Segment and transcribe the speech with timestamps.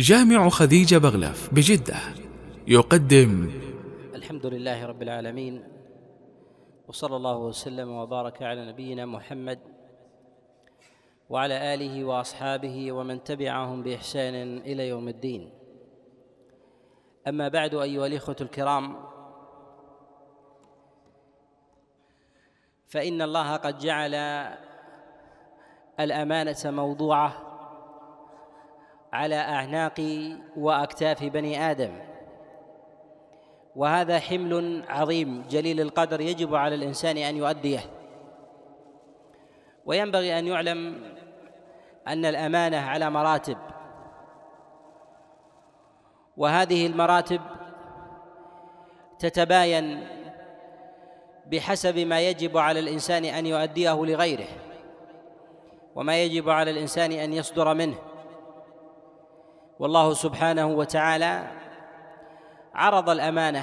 [0.00, 1.96] جامع خديجة بغلف بجدة.
[2.66, 3.50] يقدم.
[4.14, 5.64] الحمد لله رب العالمين
[6.88, 9.58] وصلى الله وسلم وبارك على نبينا محمد
[11.30, 15.52] وعلى آله وأصحابه ومن تبعهم بإحسان إلى يوم الدين.
[17.28, 18.96] أما بعد أيها الإخوة الكرام
[22.88, 24.14] فإن الله قد جعل
[26.00, 27.49] الأمانة موضوعة
[29.12, 30.00] على أعناق
[30.56, 31.98] وأكتاف بني آدم.
[33.76, 37.80] وهذا حمل عظيم جليل القدر يجب على الإنسان أن يؤديه.
[39.84, 41.02] وينبغي أن يعلم
[42.08, 43.58] أن الأمانة على مراتب.
[46.36, 47.40] وهذه المراتب
[49.18, 50.06] تتباين
[51.46, 54.48] بحسب ما يجب على الإنسان أن يؤديه لغيره
[55.94, 58.09] وما يجب على الإنسان أن يصدر منه.
[59.80, 61.42] والله سبحانه وتعالى
[62.74, 63.62] عرض الأمانة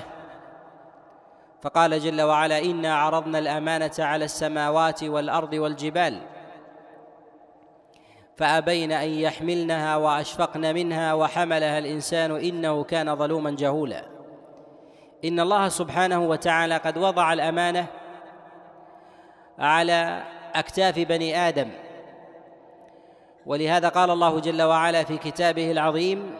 [1.61, 6.21] فقال جل وعلا إنا عرضنا الأمانة على السماوات والأرض والجبال
[8.37, 14.05] فأبين أن يحملنها وأشفقن منها وحملها الإنسان إنه كان ظلوما جهولا.
[15.25, 17.85] إن الله سبحانه وتعالى قد وضع الأمانة
[19.59, 20.23] على
[20.55, 21.69] أكتاف بني آدم
[23.47, 26.31] ولهذا قال الله جل وعلا في كتابه العظيم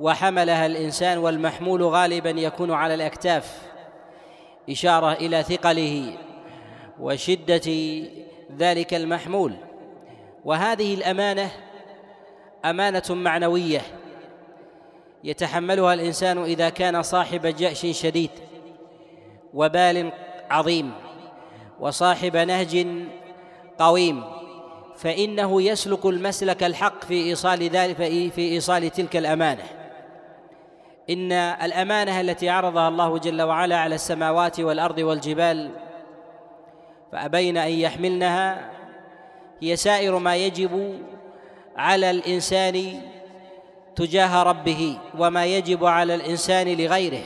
[0.00, 3.62] وحملها الإنسان والمحمول غالبا يكون على الأكتاف
[4.70, 6.16] إشارة إلى ثقله
[7.00, 7.72] وشدة
[8.58, 9.54] ذلك المحمول.
[10.44, 11.50] وهذه الأمانة
[12.64, 13.80] أمانة معنوية
[15.24, 18.30] يتحملها الإنسان إذا كان صاحب جأش شديد
[19.54, 20.12] وبال
[20.50, 20.92] عظيم
[21.80, 22.86] وصاحب نهج
[23.78, 24.37] قويم.
[24.98, 27.96] فإنه يسلك المسلك الحق في إيصال ذلك
[28.32, 29.64] في إيصال تلك الأمانة.
[31.10, 35.70] إن الأمانة التي عرضها الله جل وعلا على السماوات والأرض والجبال
[37.12, 38.70] فأبين أن يحملنها
[39.60, 41.02] هي سائر ما يجب
[41.76, 43.00] على الإنسان
[43.96, 47.24] تجاه ربه وما يجب على الإنسان لغيره.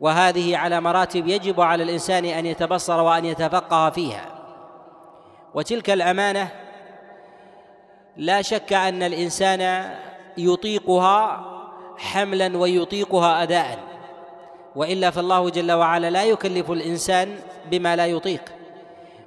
[0.00, 4.35] وهذه على مراتب يجب على الإنسان أن يتبصر وأن يتفقه فيها.
[5.54, 6.48] وتلك الأمانة
[8.16, 9.90] لا شك أن الإنسان
[10.38, 11.44] يطيقها
[11.98, 13.78] حملا ويطيقها اداء
[14.76, 17.38] وإلا فالله جل وعلا لا يكلف الإنسان
[17.70, 18.42] بما لا يطيق.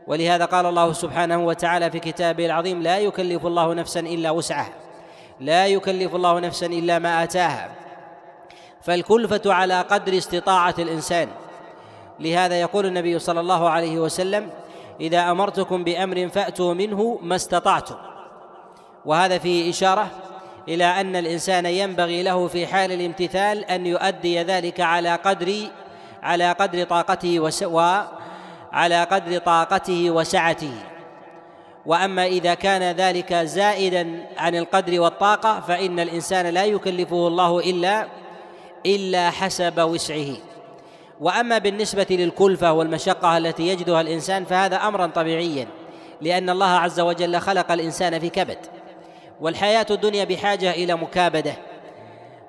[0.08, 4.74] ولهذا قال الله سبحانه وتعالى في كتابه العظيم لا يكلف الله نفسا إلا وسعها
[5.40, 7.72] لا يكلف الله نفسا إلا ما آتاها.
[8.82, 11.28] فالكلفة على قدر استطاعة الإنسان.
[12.20, 14.50] لهذا يقول النبي صلى الله عليه وسلم
[15.02, 17.96] إذا أمرتكم بأمر فأتوا منه ما استطعتم.
[19.06, 20.08] وهذا فيه إشارة
[20.68, 25.54] إلى أن الإنسان ينبغي له في حال الامتثال أن يؤدي ذلك على قدر
[26.24, 30.74] على قدر طاقته وس وعلى قدر طاقته وسعته.
[31.86, 38.08] وأما إذا كان ذلك زائدا عن القدر والطاقة فإن الإنسان لا يكلفه الله إلا
[38.86, 40.49] إلا حسب وسعه.
[41.20, 45.68] وأما بالنسبة للكلفة والمشقة التي يجدها الإنسان فهذا امرا طبيعيا
[46.22, 48.58] لأن الله عز وجل خلق الإنسان في كبد
[49.42, 51.54] والحياة الدنيا بحاجة إلى مكابدة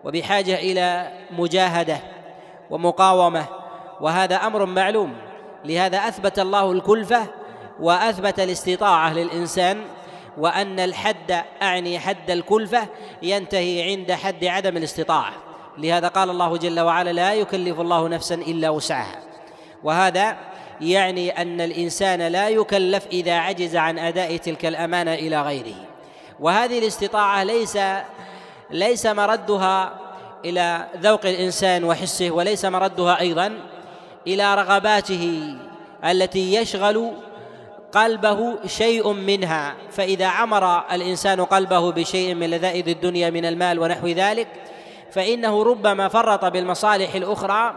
[0.04, 1.98] وبحاجة إلى مجاهدة
[2.70, 3.44] ومقاومة
[4.00, 5.16] وهذا أمر معلوم
[5.64, 7.26] لهذا أثبت الله الكلفة
[7.80, 9.80] وأثبت الاستطاعة للإنسان
[10.38, 12.86] وأن الحد أعني حد الكلفة
[13.22, 15.32] ينتهي عند حد عدم الاستطاعة.
[15.80, 19.20] لهذا قال الله جل وعلا لا يكلف الله نفسا إلا وسعها.
[19.84, 20.36] وهذا
[20.80, 25.74] يعني أن الإنسان لا يكلف إذا عجز عن أداء تلك الأمانة إلى غيره.
[26.40, 27.78] وهذه الاستطاعة ليس
[28.70, 29.92] ليس مردها
[30.44, 33.58] إلى ذوق الإنسان وحسه وليس مردها أيضا
[34.26, 35.54] إلى رغباته
[36.04, 37.12] التي يشغل
[37.92, 39.74] قلبه شيء منها.
[39.90, 44.48] فإذا عمر الإنسان قلبه بشيء من لذائذ الدنيا من المال ونحو ذلك
[45.12, 47.74] فإنه ربما فرط بالمصالح الأخرى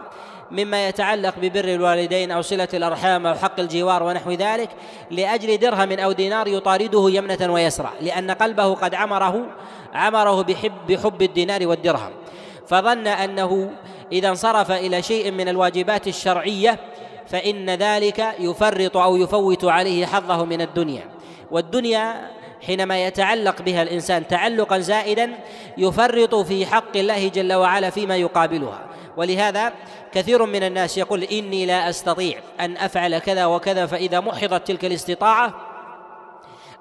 [0.50, 4.68] مما يتعلق ببر الوالدين أو صلة الأرحام أو حق الجوار ونحو ذلك
[5.10, 9.46] لأجل درهم أو دينار يطارده يمنة ويسرى لأن قلبه قد عمره
[9.94, 12.10] عمره بحب بحب الدينار والدرهم.
[12.66, 13.70] فظن أنه
[14.12, 16.78] إذا انصرف إلى شيء من الواجبات الشرعية
[17.26, 21.08] فإن ذلك يفرط أو يفوت عليه حظه من الدنيا.
[21.50, 22.30] والدنيا
[22.66, 25.30] حينما يتعلق بها الإنسان تعلقا زائدا
[25.78, 28.80] يفرط في حق الله جل وعلا فيما يقابلها.
[29.16, 29.72] ولهذا
[30.12, 35.54] كثير من الناس يقول إني لا أستطيع أن أفعل كذا وكذا فإذا محضت تلك الاستطاعة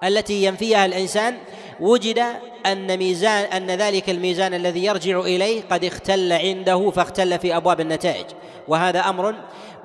[0.04, 1.38] التي ينفيها الإنسان
[1.80, 2.24] وجد
[2.66, 8.26] أن ميزان أن ذلك الميزان الذي يرجع إليه قد اختل عنده فاختل في أبواب النتائج.
[8.68, 9.36] وهذا أمر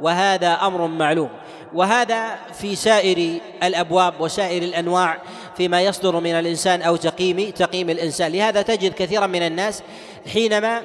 [0.00, 1.28] وهذا أمر معلوم.
[1.74, 5.18] وهذا في سائر الأبواب وسائر الأنواع.
[5.58, 8.32] فيما يصدر من الإنسان أو تقييم تقييم الإنسان.
[8.32, 9.82] لهذا تجد كثيرا من الناس
[10.32, 10.82] حينما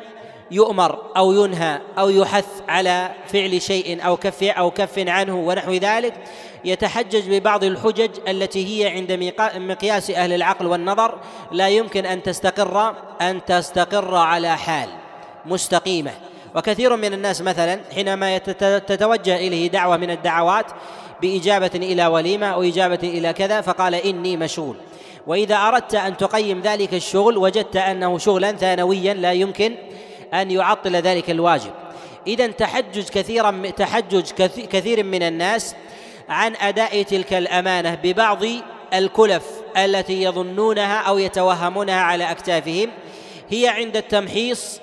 [0.52, 6.14] يؤمر أو ينهى أو يحث على فعل شيء أو كف أو كف عنه ونحو ذلك
[6.66, 11.20] يتحجج ببعض الحجج التي هي عند مقياس أهل العقل والنظر
[11.52, 14.90] لا يمكن أن تستقر أن تستقر على حال
[15.46, 16.12] مستقيمة.
[16.56, 20.66] وكثير من الناس مثلا حينما تتوجه إليه دعوة من الدعوات
[21.24, 24.75] بإجابة إلى وليمة أو إجابة إلى كذا فقال إني مشغول.
[25.28, 29.75] وإذا أردت أن تقيم ذلك الشغل وجدت أنه شغلا ثانويا لا يمكن
[30.34, 31.72] أن يعطل ذلك الواجب.
[32.28, 34.31] إذا تحجج كثيرا تحجج
[34.72, 35.75] كثير من الناس
[36.30, 38.44] عن أداء تلك الأمانة ببعض
[38.94, 39.44] الكلف
[39.78, 42.90] التي يظنونها أو يتوهمونها على أكتافهم.
[43.50, 44.80] هي عند التمحيص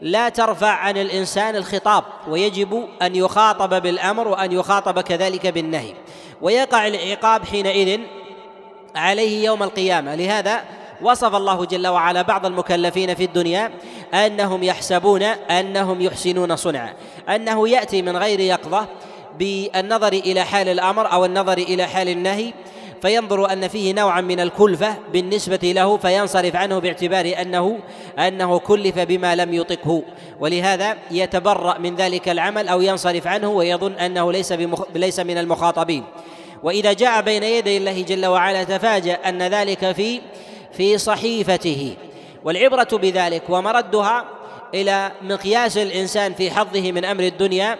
[0.00, 5.94] لا ترفع عن الإنسان الخطاب ويجب أن يخاطب بالأمر وأن يخاطب كذلك بالنهي.
[6.42, 8.00] ويقع العقاب حينئذ
[8.96, 10.14] عليه يوم القيامة.
[10.14, 10.64] لهذا
[11.02, 13.70] وصف الله جل وعلا بعض المكلفين في الدنيا
[14.14, 16.94] أنهم يحسبون أنهم يحسنون صنعا.
[17.28, 18.86] أنه يأتي من غير يقظة
[19.38, 22.52] بالنظر إلى حال الأمر أو النظر إلى حال النهي
[23.02, 27.78] فينظر أن فيه نوعا من الكلفة بالنسبة له فينصرف عنه باعتبار أنه
[28.18, 30.02] أنه كلف بما لم يطقه.
[30.40, 34.82] ولهذا يتبرأ من ذلك العمل أو ينصرف عنه ويظن أنه ليس بمخ...
[34.94, 36.04] ليس من المخاطبين.
[36.62, 40.20] وإذا جاء بين يدي الله جل وعلا تفاجأ أن ذلك في
[40.72, 41.96] في صحيفته.
[42.44, 44.24] والعبرة بذلك ومردها
[44.74, 47.78] إلى مقياس الإنسان في حظه من أمر الدنيا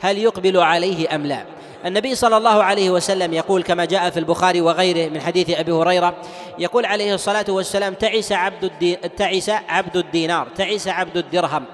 [0.00, 1.44] هل يقبل عليه أم لا؟
[1.86, 6.14] النبي صلى الله عليه وسلم يقول كما جاء في البخاري وغيره من حديث أبي هريرة
[6.58, 8.96] يقول عليه الصلاة والسلام تعس عبد الدي...
[8.96, 11.64] تعس عبد الدينار تعس عبد الدرهم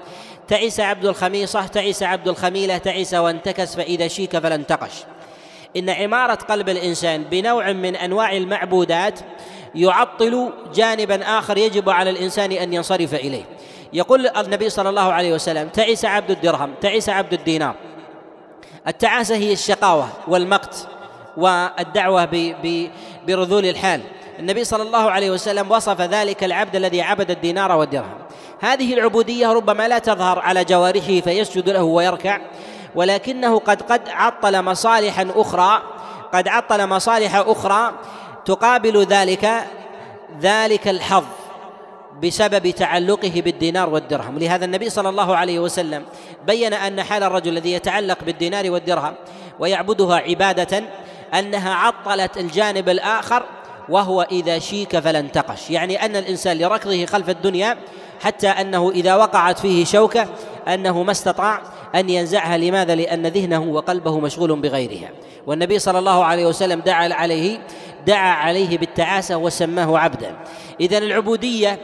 [0.48, 4.92] تعس عبد الخميصة تعس عبد الخميلة تعس وانتكس فإذا شيك فلا انتقش
[5.76, 9.20] إن عمارة قلب الإنسان بنوع من أنواع المعبودات
[9.74, 13.44] يعطل جانبا آخر يجب على الإنسان أن ينصرف إليه.
[13.92, 17.74] يقول النبي صلى الله عليه وسلم تعس عبد الدرهم تعس عبد الدينار.
[18.88, 20.88] التعاسة هي الشقاوة والمقت
[21.36, 22.28] والدعوة
[23.26, 24.00] برذول الحال.
[24.38, 28.18] النبي صلى الله عليه وسلم وصف ذلك العبد الذي عبد الدينار والدرهم.
[28.60, 32.40] هذه العبودية ربما لا تظهر على جوارحه فيسجد له ويركع
[32.94, 35.82] ولكنه قد قد عطل مصالحا أخرى
[36.32, 37.92] قد عطل مصالح أخرى
[38.44, 39.64] تقابل ذلك
[40.40, 41.24] ذلك الحظ.
[42.22, 44.38] بسبب تعلقه بالدينار والدرهم.
[44.38, 46.02] لهذا النبي صلى الله عليه وسلم
[46.46, 49.14] بين أن حال الرجل الذي يتعلق بالدينار والدرهم
[49.58, 50.82] ويعبدها عبادة
[51.34, 53.42] أنها عطلت الجانب الآخر
[53.88, 57.76] وهو إذا شيك فلا انتقش يعني أن الإنسان لركضه خلف الدنيا
[58.20, 60.28] حتى أنه إذا وقعت فيه شوكة
[60.68, 61.62] أنه ما استطاع
[61.94, 62.58] أن ينزعها.
[62.58, 65.10] لماذا؟ لأن ذهنه وقلبه مشغول بغيرها.
[65.46, 67.58] والنبي صلى الله عليه وسلم دعا عليه
[68.06, 70.36] دعا عليه بالتعاسة وسماه عبدا.
[70.80, 71.78] اذا العبودية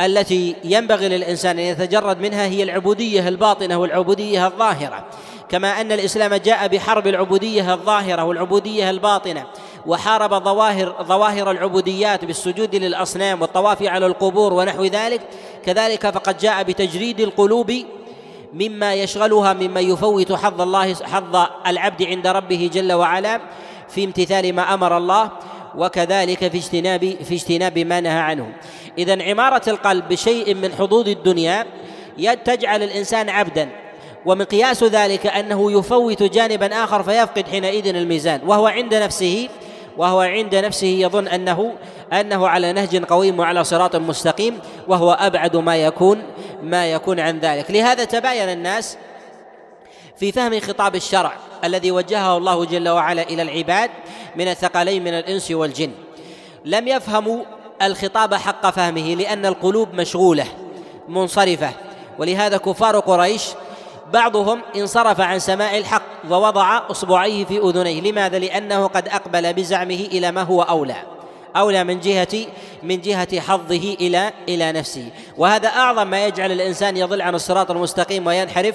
[0.00, 5.04] التي ينبغي للإنسان أن يتجرد منها هي العبودية الباطنة والعبودية الظاهرة.
[5.48, 9.44] كما أن الإسلام جاء بحرب العبودية الظاهرة والعبودية الباطنة
[9.86, 15.20] وحارب ظواهر ظواهر العبوديات بالسجود للأصنام والطواف على القبور ونحو ذلك.
[15.66, 17.72] كذلك فقد جاء بتجريد القلوب
[18.52, 23.40] مما يشغلها مما يفوت حظ الله حظ العبد عند ربه جل وعلا
[23.88, 25.30] في امتثال ما أمر الله.
[25.76, 28.52] وكذلك في اجتناب في اجتناب ما نهى عنه.
[28.98, 31.66] اذا عمارة القلب بشيء من حظوظ الدنيا
[32.44, 33.68] تجعل الإنسان عبدا
[34.26, 39.48] ومقياس ذلك أنه يفوت جانبا آخر فيفقد حينئذ الميزان وهو عند نفسه
[39.96, 41.72] وهو عند نفسه يظن انه
[42.12, 46.22] أنه على نهج قويم وعلى صراط مستقيم وهو أبعد ما يكون
[46.62, 47.70] ما يكون عن ذلك.
[47.70, 48.98] لهذا تباين الناس
[50.16, 51.32] في فهم خطاب الشرع
[51.64, 53.90] الذي وجهه الله جل وعلا إلى العباد
[54.36, 55.90] من الثقلين من الإنس والجن.
[56.64, 57.44] لم يفهموا
[57.82, 60.46] الخطاب حق فهمه لأن القلوب مشغولة
[61.08, 61.70] منصرفة.
[62.18, 63.44] ولهذا كفار قريش
[64.12, 68.00] بعضهم انصرف عن سماع الحق ووضع أصبعيه في أذنيه.
[68.00, 70.96] لماذا؟ لأنه قد أقبل بزعمه إلى ما هو أولى
[71.56, 72.46] أولى من جهة
[72.82, 75.08] من جهة حظه إلى إلى نفسه.
[75.38, 78.74] وهذا أعظم ما يجعل الإنسان يضل عن الصراط المستقيم وينحرف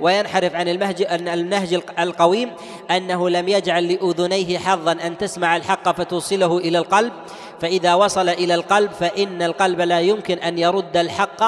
[0.00, 2.50] وينحرف عن المهج النهج القويم
[2.90, 7.12] أنه لم يجعل لأذنيه حظا أن تسمع الحق فتوصله إلى القلب.
[7.60, 11.44] فإذا وصل إلى القلب فإن القلب لا يمكن أن يرد الحق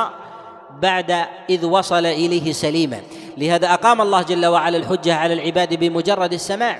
[0.82, 3.00] بعد إذ وصل إليه سليما.
[3.36, 6.78] لهذا أقام الله جل وعلا الحجة على العباد بمجرد السماع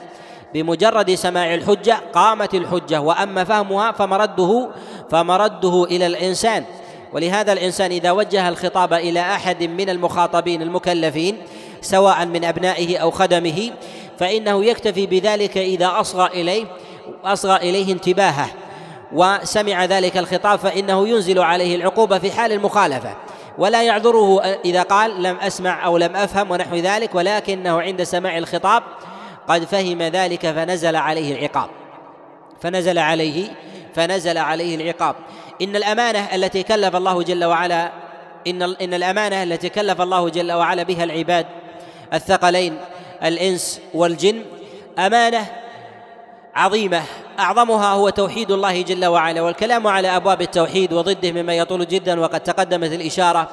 [0.54, 3.00] بمجرد سماع الحجة قامت الحجة.
[3.00, 4.68] وأما فهمها فمرده
[5.10, 6.64] فمرده إلى الإنسان.
[7.12, 11.36] ولهذا الإنسان إذا وجه الخطاب إلى أحد من المخاطبين المكلفين
[11.82, 13.70] سواء من أبنائه أو خدمه
[14.18, 16.66] فإنه يكتفي بذلك إذا أصغى إليه
[17.24, 18.48] أصغى إليه انتباهه.
[19.12, 23.16] وسمع ذلك الخطاب فإنه ينزل عليه العقوبة في حال المخالفة.
[23.58, 28.82] ولا يعذره إذا قال لم أسمع أو لم أفهم ونحو ذلك ولكنه عند سماع الخطاب
[29.48, 31.68] قد فهم ذلك فنزل عليه العقاب.
[32.60, 33.48] فنزل عليه
[33.94, 35.14] فنزل عليه العقاب.
[35.62, 37.92] إن الأمانة التي كلف الله جل وعلا
[38.46, 41.46] إن إن الأمانة التي كلف الله جل وعلا بها العباد
[42.14, 42.78] الثقلين
[43.24, 44.42] الإنس والجن
[44.98, 45.46] أمانة
[46.54, 47.02] عظيمة.
[47.38, 52.40] أعظمها هو توحيد الله جل وعلا والكلام على أبواب التوحيد وضده مما يطول جدا وقد
[52.40, 53.48] تقدمت الإشارة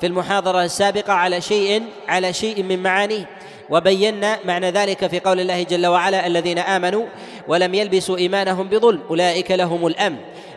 [0.00, 3.28] في المحاضرة السابقة على شيء على شيء من معانيه
[3.70, 7.06] وبينا معنى ذلك في قول الله جل وعلا الذين آمنوا
[7.48, 10.16] ولم يلبسوا إيمانهم بظلم أولئك لهم الأمن.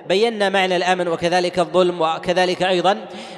[0.10, 2.98] بينا معنى الأمن وكذلك الظلم وكذلك أيضا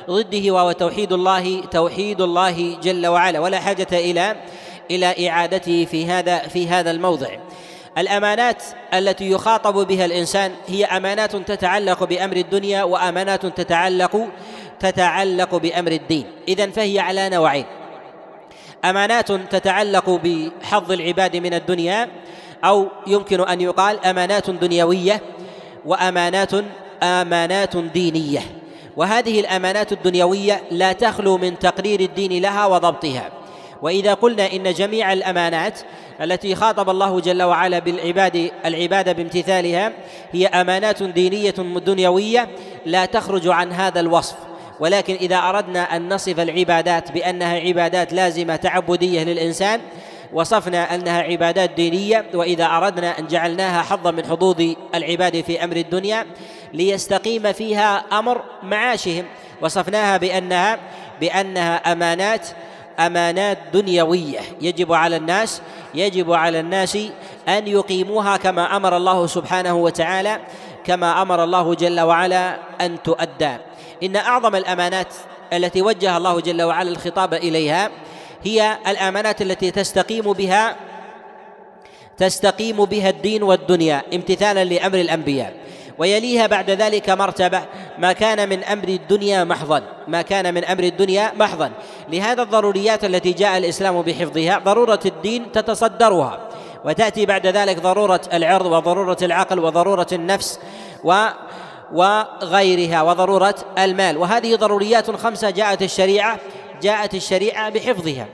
[0.09, 3.39] ضده وهو توحيد الله توحيد الله جل وعلا.
[3.39, 4.35] ولا حاجة إلى
[4.91, 7.29] إلى إعادته في هذا في هذا الموضع.
[7.97, 14.27] الأمانات التي يخاطب بها الإنسان هي أمانات تتعلق بأمر الدنيا وأمانات تتعلق
[14.79, 16.25] تتعلق بأمر الدين.
[16.47, 17.65] اذا فهي على نوعين
[18.85, 22.09] أمانات تتعلق بحظ العباد من الدنيا
[22.63, 25.21] أو يمكن أن يقال أمانات دنيوية
[25.85, 26.51] وأمانات
[27.03, 28.41] أمانات دينية.
[28.97, 33.29] وهذه الأمانات الدنيوية لا تخلو من تقرير الدين لها وضبطها.
[33.81, 35.79] وإذا قلنا إن جميع الأمانات
[36.21, 39.91] التي خاطب الله جل وعلا بالعباد العباد بامتثالها
[40.31, 41.55] هي أمانات دينية
[41.85, 42.47] دنيوية
[42.85, 44.35] لا تخرج عن هذا الوصف.
[44.79, 49.79] ولكن إذا أردنا أن نصف العبادات بأنها عبادات لازمة تعبدية للإنسان
[50.33, 54.63] وصفنا أنها عبادات دينية وإذا أردنا أن جعلناها حظا من حظوظ
[54.95, 56.25] العباد في أمر الدنيا
[56.73, 59.25] ليستقيم فيها أمر معاشهم.
[59.61, 60.79] وصفناها بانها
[61.21, 62.47] بأنها امانات
[62.99, 64.39] أمانات دنيوية.
[64.61, 65.61] يجب على الناس
[65.95, 66.97] يجب على الناس
[67.47, 70.39] أن يقيموها كما أمر الله سبحانه وتعالى
[70.85, 73.57] كما أمر الله جل وعلا أن تؤدى.
[74.03, 75.13] إن أعظم الأمانات
[75.53, 77.89] التي وجه الله جل وعلا الخطاب إليها
[78.43, 80.75] هي الأمانات التي تستقيم بها
[82.17, 85.53] تستقيم بها الدين والدنيا امتثالا لأمر الأنبياء.
[85.97, 87.61] ويليها بعد ذلك مرتبة
[87.97, 91.71] ما كان من أمر الدنيا محضا ما كان من أمر الدنيا محضا.
[92.09, 96.49] لهذا الضروريات التي جاء الإسلام بحفظها ضرورة الدين تتصدرها.
[96.85, 100.59] وتأتي بعد ذلك ضرورة العرض وضرورة العقل وضرورة النفس
[101.03, 101.27] و
[101.93, 104.17] وغيرها وضرورة المال.
[104.17, 106.39] وهذه ضروريات خمسة جاءت الشريعة
[106.81, 108.27] جاءت الشريعة بحفظها.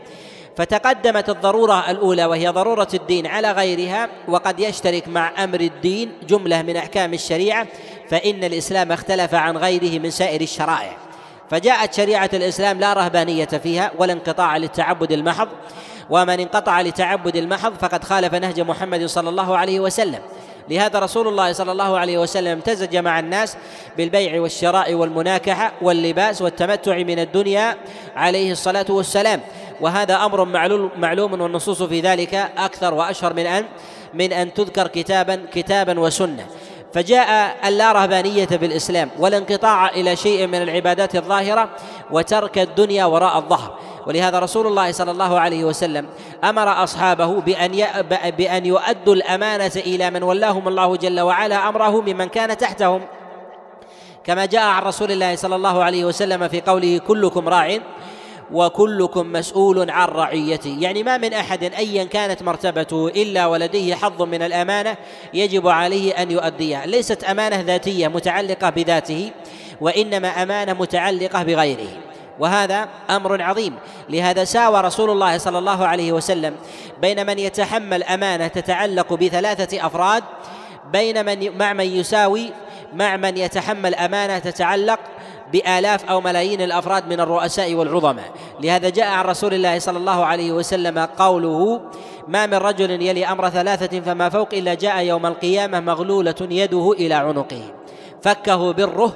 [0.57, 6.77] فتقدمت الضرورة الأولى وهي ضرورة الدين على غيرها وقد يشترك مع أمر الدين جملة من
[6.77, 7.67] أحكام الشريعة
[8.09, 10.97] فإن الإسلام اختلف عن غيره من سائر الشرائع.
[11.49, 15.47] فجاءت شريعة الإسلام لا رهبانية فيها ولا انقطاع للتعبد المحض
[16.09, 20.19] ومن انقطع لتعبد المحض فقد خالف نهج محمد صلى الله عليه وسلم.
[20.69, 23.57] لهذا رسول الله صلى الله عليه وسلم امتزج مع الناس
[23.97, 27.75] بالبيع والشراء والمناكحة واللباس والتمتع من الدنيا
[28.15, 29.41] عليه الصلاة والسلام.
[29.81, 30.45] وهذا أمر
[30.97, 33.65] معلوم والنصوص في ذلك أكثر وأشهر من ان
[34.13, 36.45] من أن تذكر كتابا كتابا وسنة.
[36.95, 41.69] فجاء اللا رهبانية بالإسلام والانقطاع إلى شيء من العبادات الظاهرة
[42.11, 43.77] وترك الدنيا وراء الظهر.
[44.07, 46.07] ولهذا رسول الله صلى الله عليه وسلم
[46.43, 47.71] أمر أصحابه بأن
[48.37, 53.01] بأن يؤدوا الأمانة إلى من ولاهم الله جل وعلا أمره ممن كان تحتهم.
[54.23, 57.79] كما جاء عن رسول الله صلى الله عليه وسلم في قوله كلكم راع.
[58.51, 60.77] وكلكم مسؤول عن رعيته.
[60.79, 64.97] يعني ما من أحد ايا كانت مرتبته إلا ولديه حظ من الأمانة
[65.33, 66.85] يجب عليه أن يؤديها.
[66.85, 69.31] ليست أمانة ذاتية متعلقة بذاته
[69.81, 71.89] وإنما أمانة متعلقة بغيره.
[72.39, 73.75] وهذا أمر عظيم.
[74.09, 76.55] لهذا ساوى رسول الله صلى الله عليه وسلم
[77.01, 80.23] بين من يتحمل أمانة تتعلق بثلاثة أفراد
[80.91, 82.51] بين من مع من يساوي
[82.93, 84.99] مع من يتحمل أمانة تتعلق
[85.53, 88.31] بآلاف أو ملايين الأفراد من الرؤساء والعظماء.
[88.61, 91.81] لهذا جاء عن رسول الله صلى الله عليه وسلم قوله
[92.27, 97.13] ما من رجل يلي أمر ثلاثة فما فوق إلا جاء يوم القيامة مغلولة يده إلى
[97.13, 97.61] عنقه.
[98.21, 99.13] فكه بره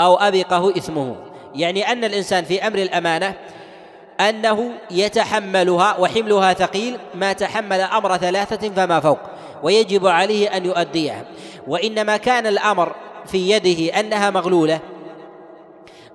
[0.00, 1.16] أو أبقه إثمه.
[1.54, 3.34] يعني أن الإنسان في أمر الأمانة
[4.20, 9.18] أنه يتحملها وحملها ثقيل ما تحمل أمر ثلاثة فما فوق
[9.62, 11.24] ويجب عليه أن يؤديها.
[11.66, 12.94] وإنما كان الأمر
[13.26, 14.80] في يده أنها مغلولة.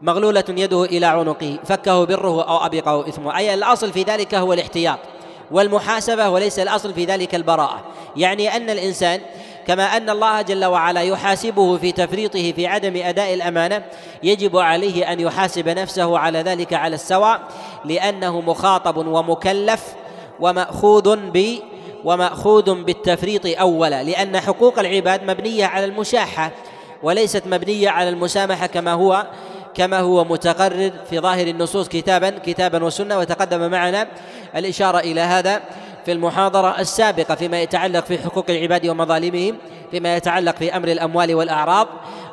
[0.01, 3.37] مغلولة يده إلى عنقه فكه بره أو أبقه إثمه.
[3.37, 4.99] أي الأصل في ذلك هو الاحتياط
[5.51, 7.81] والمحاسبة وليس الأصل في ذلك البراءة.
[8.15, 9.21] يعني أن الإنسان
[9.67, 13.83] كما أن الله جل وعلا يحاسبه في تفريطه في عدم أداء الأمانة
[14.23, 17.41] يجب عليه أن يحاسب نفسه على ذلك على السواء
[17.85, 19.83] لأنه مخاطب ومكلف
[20.39, 21.55] ومأخوذ ب
[22.03, 24.03] ومأخوذ بالتفريط أولا.
[24.03, 26.51] لأن حقوق العباد مبنية على المشاحة.
[27.03, 29.27] وليست مبنية على المسامحة كما هو
[29.73, 34.07] كما هو متقرر في ظاهر النصوص كتابا كتابا وسنة وتقدم معنا
[34.55, 35.61] الإشارة إلى هذا
[36.05, 39.57] في المحاضرة السابقة فيما يتعلق في حقوق العباد ومظالمهم
[39.91, 41.87] فيما يتعلق في أمر الأموال والأعراض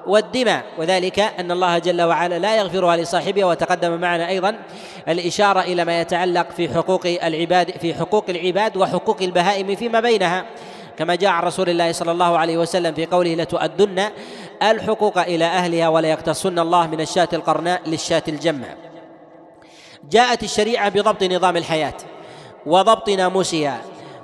[0.07, 4.57] والدماء وذلك أن الله جل وعلا لا يغفرها لصاحبها وتقدم معنا أيضا
[5.09, 10.45] الإشارة إلى ما يتعلق في حقوق العباد في حقوق العباد وحقوق البهائم فيما بينها.
[10.99, 14.03] كما جاء عن رسول الله صلى الله عليه وسلم في قوله لتؤدن
[14.63, 18.67] الحقوق إلى أهلها ولا يقتصن الله من الشاة القرناء للشاة الجمع.
[20.11, 21.95] جاءت الشريعة بضبط نظام الحياة
[22.67, 23.81] وضبط ناموسها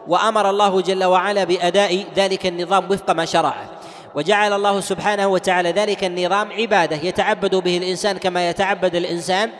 [0.08, 3.70] وأمر الله جل وعلا بأداء ذلك النظام وفق ما شرعه
[4.14, 9.50] وجعل الله سبحانه وتعالى ذلك النظام عبادة يتعبد به الإنسان كما يتعبد الإنسان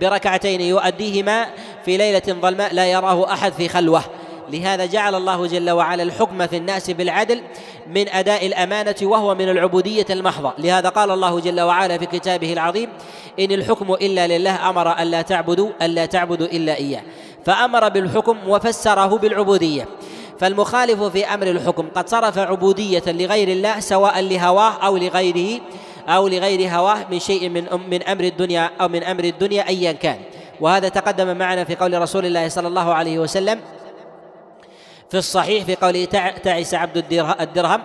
[0.00, 1.46] بركعتين يؤديهما
[1.84, 4.02] في ليلة ظلماء لا يراه أحد في خلوة.
[4.52, 7.42] لهذا جعل الله جل وعلا الحكم في الناس بالعدل
[7.86, 10.52] من أداء الأمانة وهو من العبودية المحضة.
[10.58, 12.88] لهذا قال الله جل وعلا في كتابه العظيم
[13.40, 17.02] إن الحكم إلا لله أمر الا تعبدوا الا تعبدوا إلا إياه.
[17.46, 19.88] فأمر بالحكم وفسره بالعبودية.
[20.40, 25.60] فالمخالف في أمر الحكم قد صرف عبودية لغير الله سواء لهواه أو لغيره
[26.08, 30.18] أو لغير هواه من شيء من من أمر الدنيا أو من أمر الدنيا ايا كان.
[30.60, 33.60] وهذا تقدم معنا في قول رسول الله صلى الله عليه وسلم
[35.10, 36.04] في الصحيح في قوله
[36.44, 36.96] تعس عبد
[37.40, 37.82] الدرهم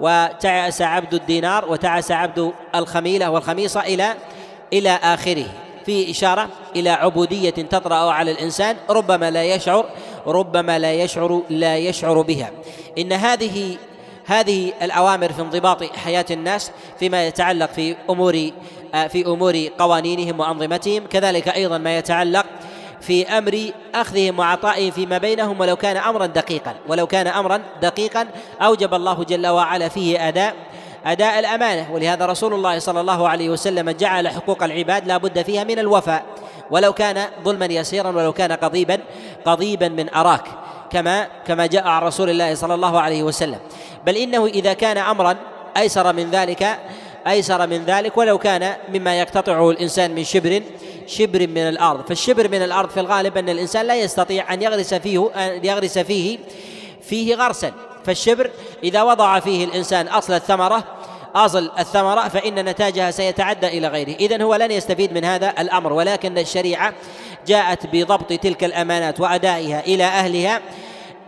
[0.00, 4.14] وتعس عبد الدينار وتعس عبد الخميلة والخميصة إلى
[4.72, 5.46] إلى آخره
[5.86, 9.84] فيه إشارة إلى عبودية تطرأ على الإنسان ربما لا يشعر
[10.26, 12.50] ربما لا يشعر لا يشعر بها.
[12.98, 13.76] إن هذه
[14.26, 18.50] هذه الأوامر في انضباط حياة الناس فيما يتعلق في أمور
[19.08, 22.46] في أمور قوانينهم وأنظمتهم كذلك أيضا ما يتعلق
[23.00, 28.26] في أمر أخذهم وعطائهم فيما بينهم ولو كان امرا دقيقا ولو كان امرا دقيقا
[28.60, 30.54] أوجب الله جل وعلا فيه أداء
[31.06, 31.92] أداء الأمانة.
[31.92, 36.24] ولهذا رسول الله صلى الله عليه وسلم جعل حقوق العباد لا بد فيها من الوفاء
[36.70, 38.98] ولو كان ظلما يسيرا ولو كان قضيبا
[39.44, 40.44] قضيبا من أراك
[40.90, 43.58] كما كما جاء عن رسول الله صلى الله عليه وسلم.
[44.06, 45.36] بل إنه إذا كان امرا
[45.76, 46.78] أيسر من ذلك
[47.26, 50.62] أيسر من ذلك ولو كان مما يقتطعه الإنسان من شبر
[51.08, 52.06] شبر من الأرض.
[52.06, 56.38] فالشبر من الأرض في الغالب أن الإنسان لا يستطيع أن يغرس فيه أن يغرس فيه
[57.02, 57.72] فيه غرسا.
[58.04, 58.50] فالشبر
[58.84, 60.84] إذا وضع فيه الإنسان أصل الثمرة
[61.34, 64.16] أصل الثمرة فإن نتاجها سيتعدى إلى غيره.
[64.20, 66.94] اذا هو لن يستفيد من هذا الأمر ولكن الشريعة
[67.46, 70.60] جاءت بضبط تلك الأمانات وأدائها إلى أهلها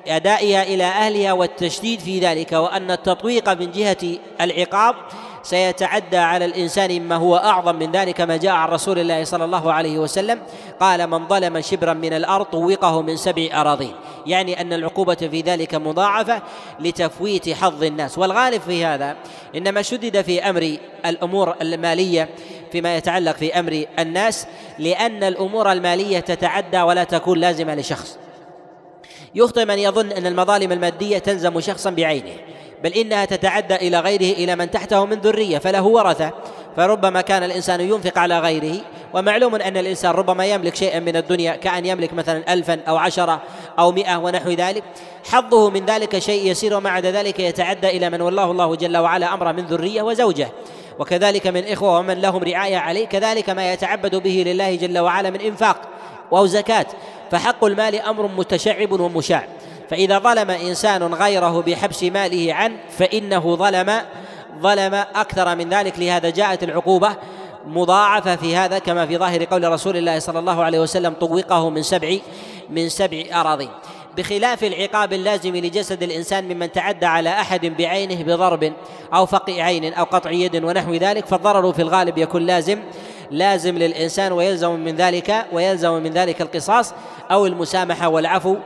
[0.07, 4.95] أدائها إلى أهلها والتشديد في ذلك وأن التطويق من جهة العقاب
[5.43, 9.73] سيتعدى على الإنسان مما هو أعظم من ذلك ما جاء عن رسول الله صلى الله
[9.73, 10.39] عليه وسلم.
[10.81, 13.95] قال من ظلم شبرا من الأرض طوقه من سبع أراضين.
[14.27, 16.43] يعني أن العقوبة في ذلك مضاعفة
[16.81, 18.19] لتفويت حظ الناس.
[18.19, 19.17] والغالب في هذا
[19.57, 20.77] إنما شدد في أمر
[21.07, 22.29] الأمور المالية
[22.73, 24.47] فيما يتعلق في أمر الناس
[24.79, 28.19] لأن الأمور المالية تتعدى ولا تكون لازمة لشخص.
[29.35, 32.33] يخطئ من يظن أن المظالم المادية تلزم شخصا بعينه.
[32.85, 36.33] بل إنها تتعدى إلى غيره إلى من تحته من ذرية فله ورثة.
[36.77, 38.77] فربما كان الإنسان ينفق على غيره
[39.15, 43.43] ومعلوم أن الإنسان ربما يملك شيئا من الدنيا كأن يملك مثلا الفا أو عشره
[43.79, 44.85] أو مئة ونحو ذلك.
[45.31, 49.53] حظه من ذلك شيء يسير ومع ذلك يتعدى إلى من والله الله جل وعلا امره
[49.53, 50.49] من ذرية وزوجة.
[50.99, 55.41] وكذلك من إخوة ومن لهم رعاية عليه كذلك ما يتعبد به لله جل وعلا من
[55.41, 55.77] إنفاق
[56.33, 56.87] أو زكاه
[57.31, 59.49] فحق المال أمر متشعب ومشاع.
[59.91, 64.01] فإذا ظلم إنسان غيره بحبس ماله عنه فإنه ظلم
[64.61, 67.17] ظلم أكثر من ذلك لهذا جاءت العقوبة
[67.67, 71.83] مضاعفة في هذا كما في ظاهر قول رسول الله صلى الله عليه وسلم طوقه من
[71.83, 72.17] سبع
[72.71, 73.69] من سبع أراضين
[74.17, 78.73] بخلاف العقاب اللازم لجسد الإنسان ممن تعدى على أحد بعينه بضرب
[79.15, 82.79] أو فقع عين أو قطع يد ونحو ذلك فالضرر في الغالب يكون لازم.
[83.31, 86.95] لازم للإنسان ويلزم من ذلك ويلزم من ذلك القصاص
[87.31, 88.57] أو المسامحة والعفو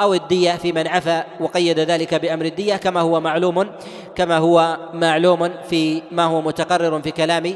[0.00, 3.66] أو الدية في من عفا وقيد ذلك بأمر الدية كما هو معلوم
[4.14, 7.54] كما هو معلوم في ما هو متقرر في كلام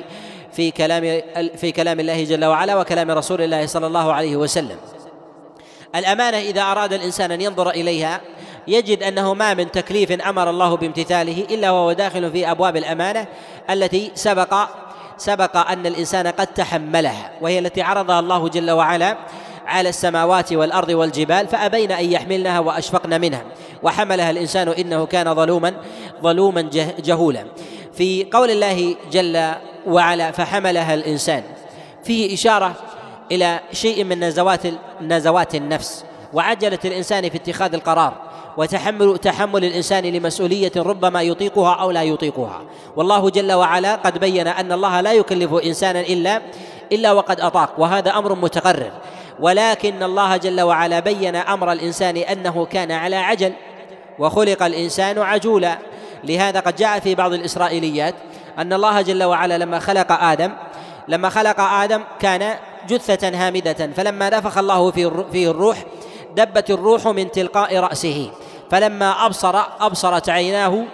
[0.53, 1.23] في كلام
[1.57, 4.77] في كلام الله جل وعلا وكلام رسول الله صلى الله عليه وسلم.
[5.95, 8.21] الأمانة إذا أراد الإنسان أن ينظر إليها
[8.69, 13.27] يجد أنه ما من تكليف أمر الله بامتثاله إلا وهو داخل في أبواب الأمانة
[13.71, 14.55] التي سبق
[15.20, 19.16] سبق أن الإنسان قد تحملها وهي التي عرضها الله جل وعلا
[19.66, 23.42] على السماوات والأرض والجبال فأبين أن يحملنها وأشفقن منها.
[23.83, 25.74] وحملها الإنسان إنه كان ظلوما
[26.22, 26.70] ظلوما
[27.04, 27.44] جهولا.
[27.92, 29.52] في قول الله جل
[29.87, 31.42] وعلا فحملها الإنسان.
[32.04, 32.74] فيه إشارة
[33.33, 34.62] إلى شيء من نزوات
[35.00, 36.04] نزوات النفس.
[36.33, 38.30] وعجله الإنسان في اتخاذ القرار.
[38.56, 42.60] وتحمل تحمل الإنسان لمسؤولية ربما يطيقها أو لا يطيقها.
[42.96, 46.42] والله جل وعلا قد بين أن الله لا يكلف إنسانا إلا
[46.92, 48.90] إلا وقد أطاق وهذا أمر متقرر.
[49.40, 53.52] ولكن الله جل وعلا بين أمر الإنسان أنه كان على عجل
[54.18, 55.78] وخلق الإنسان عجولا.
[56.24, 58.14] لهذا قد جاء في بعض الإسرائيليات
[58.58, 60.52] أن الله جل وعلا لما خلق آدم
[61.08, 62.54] لما خلق آدم كان
[62.88, 64.90] جثة هامدة فلما نفخ الله
[65.32, 65.84] فيه الروح
[66.37, 68.31] دبت الروح من تلقاء رأسه.
[68.71, 70.85] فلما أبصر أبصرت عيناه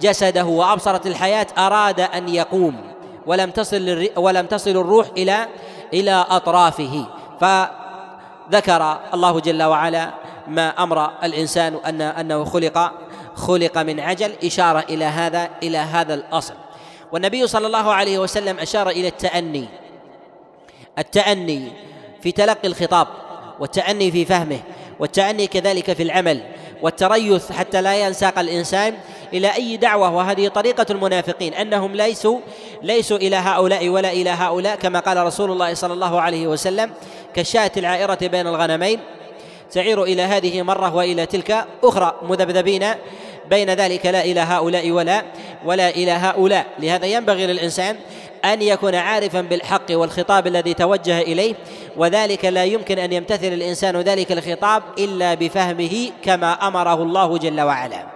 [0.00, 2.76] جسده وأبصرت الحياة أراد أن يقوم.
[3.26, 5.46] ولم تصل ولم تصل الروح إلى
[5.94, 7.06] إلى أطرافه.
[7.40, 10.10] فذكر الله جل وعلا
[10.48, 12.92] ما أمر الإنسان ان أنه خلق
[13.34, 16.54] خلق من عجل إشارة إلى هذا إلى هذا الأصل.
[17.12, 19.68] والنبي صلى الله عليه وسلم أشار إلى التأني.
[20.98, 21.72] التأني
[22.22, 23.06] في تلقي الخطاب
[23.60, 24.60] والتأني في فهمه.
[24.98, 26.40] والتأني كذلك في العمل
[26.82, 28.94] والتريث حتى لا ينساق الإنسان
[29.34, 32.38] إلى أي دعوة وهذه طريقة المنافقين أنهم ليسوا
[32.82, 36.90] ليسوا إلى هؤلاء ولا إلى هؤلاء كما قال رسول الله صلى الله عليه وسلم
[37.34, 39.00] كالشاة العائرة بين الغنمين
[39.70, 42.86] تعير إلى هذه مرة وإلى تلك أخرى مذبذبين
[43.50, 45.22] بين ذلك لا إلى هؤلاء ولا
[45.64, 46.66] ولا إلى هؤلاء.
[46.78, 47.96] لهذا ينبغي للإنسان
[48.52, 51.54] أن يكون عارفا بالحق والخطاب الذي توجه إليه
[51.96, 58.06] وذلك لا يمكن أن يمتثل الإنسان ذلك الخطاب إلا بفهمه كما أمره الله جل وعلا.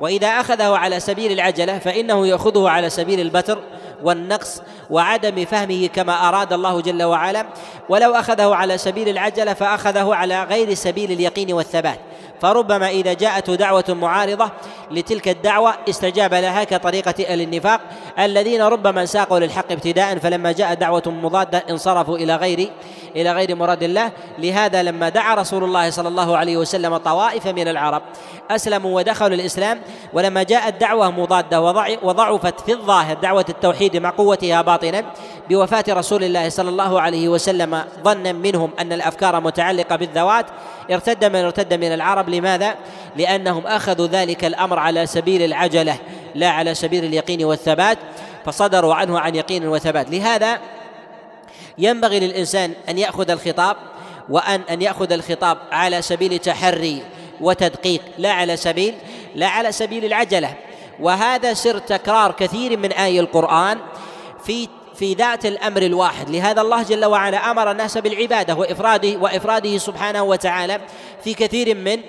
[0.00, 3.58] وإذا أخذه على سبيل العجلة فإنه يأخذه على سبيل البتر
[4.02, 7.46] والنقص وعدم فهمه كما أراد الله جل وعلا.
[7.88, 11.98] ولو أخذه على سبيل العجلة فأخذه على غير سبيل اليقين والثبات.
[12.42, 14.50] فربما إذا جاءته دعوة معارضة
[14.90, 17.80] لتلك الدعوة استجاب لها كطريقة أهل النفاق
[18.18, 22.70] الذين ربما ساقوا للحق ابتداء فلما جاء دعوة مضادة انصرفوا إلى غير
[23.16, 24.12] إلى غير مراد الله.
[24.38, 28.02] لهذا لما دعا رسول الله صلى الله عليه وسلم طوائف من العرب
[28.50, 29.80] أسلموا ودخلوا الإسلام.
[30.12, 31.60] ولما جاءت دعوة مضادة
[32.02, 35.04] وضعفت في الظاهر دعوة التوحيد مع قوتها باطنا
[35.50, 40.46] بوفاة رسول الله صلى الله عليه وسلم ظنا منهم أن الأفكار متعلقة بالذوات.
[40.90, 42.28] ارتد من ارتد من العرب.
[42.28, 42.74] لماذا؟
[43.16, 45.96] لأنهم أخذوا ذلك الأمر على سبيل العجلة
[46.34, 47.98] لا على سبيل اليقين والثبات
[48.44, 50.10] فصدروا عنه عن يقين وثبات.
[50.10, 50.58] لهذا
[51.78, 53.76] ينبغي للإنسان أن يأخذ الخطاب
[54.28, 57.02] وأن أن يأخذ الخطاب على سبيل تحري
[57.40, 58.94] وتدقيق لا على سبيل
[59.34, 60.54] لا على سبيل العجلة.
[61.00, 63.78] وهذا سر تكرار كثير من آي القرآن
[64.44, 66.30] في في ذات الأمر الواحد.
[66.30, 70.80] لهذا الله جل وعلا أمر الناس بالعبادة وإفراده وإفراده سبحانه وتعالى
[71.24, 72.00] في كثير من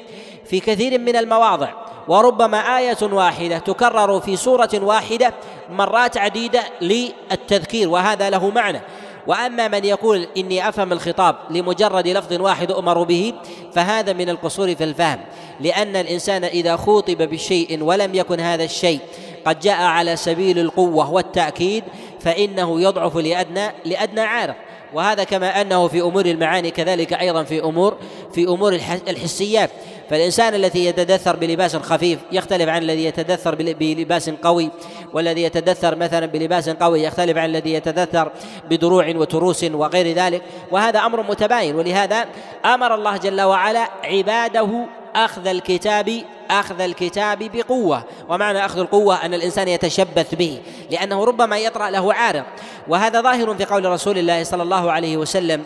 [0.46, 1.70] في كثير من المواضع.
[2.08, 5.34] وربما آية واحدة تكرر في سورة واحدة
[5.70, 8.82] مرات عديدة للتذكير وهذا له معنى.
[9.28, 13.34] وأما من يقول إني أفهم الخطاب لمجرد لفظ واحد أمر به
[13.74, 15.20] فهذا من القصور في الفهم.
[15.60, 19.00] لأن الإنسان إذا خوطب بشيء ولم يكن هذا الشيء
[19.46, 21.84] قد جاء على سبيل القوة والتأكيد
[22.20, 24.56] فإنه يضعف لأدنى لأدنى عارض
[24.94, 27.98] وهذا كما أنه في أمور المعاني كذلك أيضا في أمور
[28.34, 28.74] في أمور
[29.08, 29.70] الحسيات.
[30.10, 34.70] فالإنسان الذي يتدثر بلباس خفيف يختلف عن الذي يتدثر بلباس قوي.
[35.14, 38.32] والذي يتدثر مثلا بلباس قوي يختلف عن الذي يتدثر
[38.70, 40.42] بدروع وتروس وغير ذلك.
[40.72, 41.76] وهذا أمر متباين.
[41.76, 42.26] ولهذا
[42.66, 48.04] أمر الله جل وعلا عباده أخذ الكتاب أخذ الكتاب بقوة.
[48.30, 52.44] ومعنى أخذ القوة أن الإنسان يتشبث به لأنه ربما يطرأ له عارض
[52.88, 55.64] وهذا ظاهر في قول رسول الله صلى الله عليه وسلم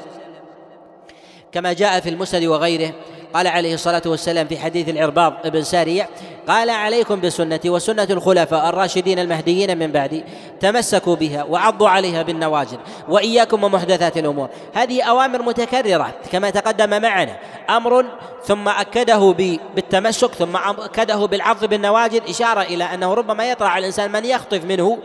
[1.52, 2.94] كما جاء في المسند وغيره
[3.34, 6.10] قال عليه الصلاة والسلام في حديث العرباض بن سارية
[6.48, 10.24] قال عليكم بسنتي وسنة الخلفاء الراشدين المهديين من بعدي
[10.60, 12.78] تمسكوا بها وعضوا عليها بالنواجذ
[13.10, 14.50] وإياكم ومحدثات الأمور.
[14.74, 17.38] هذه أوامر متكررة كما تقدم معنا.
[17.70, 18.06] أمر
[18.44, 19.32] ثم أكده
[19.76, 24.98] بالتمسك ثم أكده بالعض بالنواجذ إشارة إلى أنه ربما يطرأ على الإنسان من يخطف منه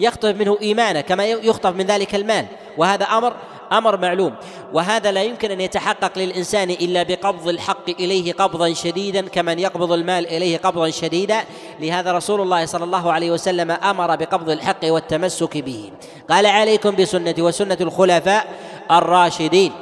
[0.00, 2.46] يخطف منه إيمانه كما يخطف من ذلك المال.
[2.78, 3.32] وهذا أمر
[3.72, 4.34] أمر معلوم.
[4.72, 10.26] وهذا لا يمكن أن يتحقق للإنسان إلا بقبض الحق إليه قبضا شديدا كمن يقبض المال
[10.26, 11.44] إليه قبضا شديدا.
[11.80, 15.90] لهذا رسول الله صلى الله عليه وسلم أمر بقبض الحق والتمسك به.
[16.30, 18.46] قال عليكم بسنتي وسنة الخلفاء
[18.90, 19.72] الراشدين.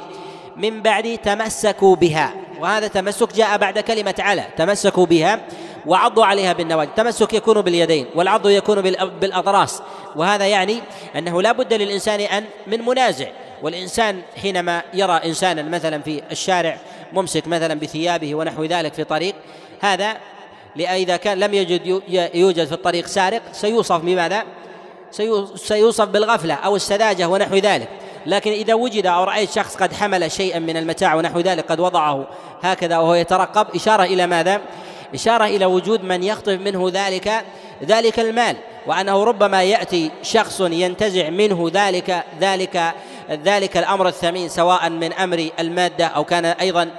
[0.57, 2.33] من بعد تمسكوا بها.
[2.59, 5.39] وهذا تمسك جاء بعد كلمة على تمسكوا بها
[5.85, 6.89] وعضوا عليها بالنواجذ.
[6.89, 8.81] التمسك يكون باليدين والعض يكون
[9.21, 9.81] بالأضراس
[10.15, 10.79] وهذا يعني
[11.15, 13.27] أنه لا بد للإنسان أن من منازع.
[13.61, 16.77] والإنسان حينما يرى إنسانا مثلا في الشارع
[17.13, 19.35] ممسك مثلا بثيابه ونحو ذلك في طريق
[19.81, 20.17] هذا
[20.79, 22.01] إذا كان لم يجد
[22.33, 24.43] يوجد في الطريق سارق سيوصف بماذا؟
[25.55, 27.89] سيوصف بالغفلة أو السذاجة ونحو ذلك
[28.25, 32.27] لكن إذا وجد أو رأيت شخص قد حمل شيئا من المتاع ونحو ذلك قد وضعه
[32.61, 34.61] هكذا وهو يترقب إشارة إلى ماذا؟
[35.13, 37.43] إشارة إلى وجود من يخطف منه ذلك
[37.83, 38.55] ذلك المال
[38.87, 42.93] وأنه ربما يأتي شخص ينتزع منه ذلك ذلك
[43.31, 46.91] ذلك الأمر الثمين سواء من أمر المادة أو كان أيضا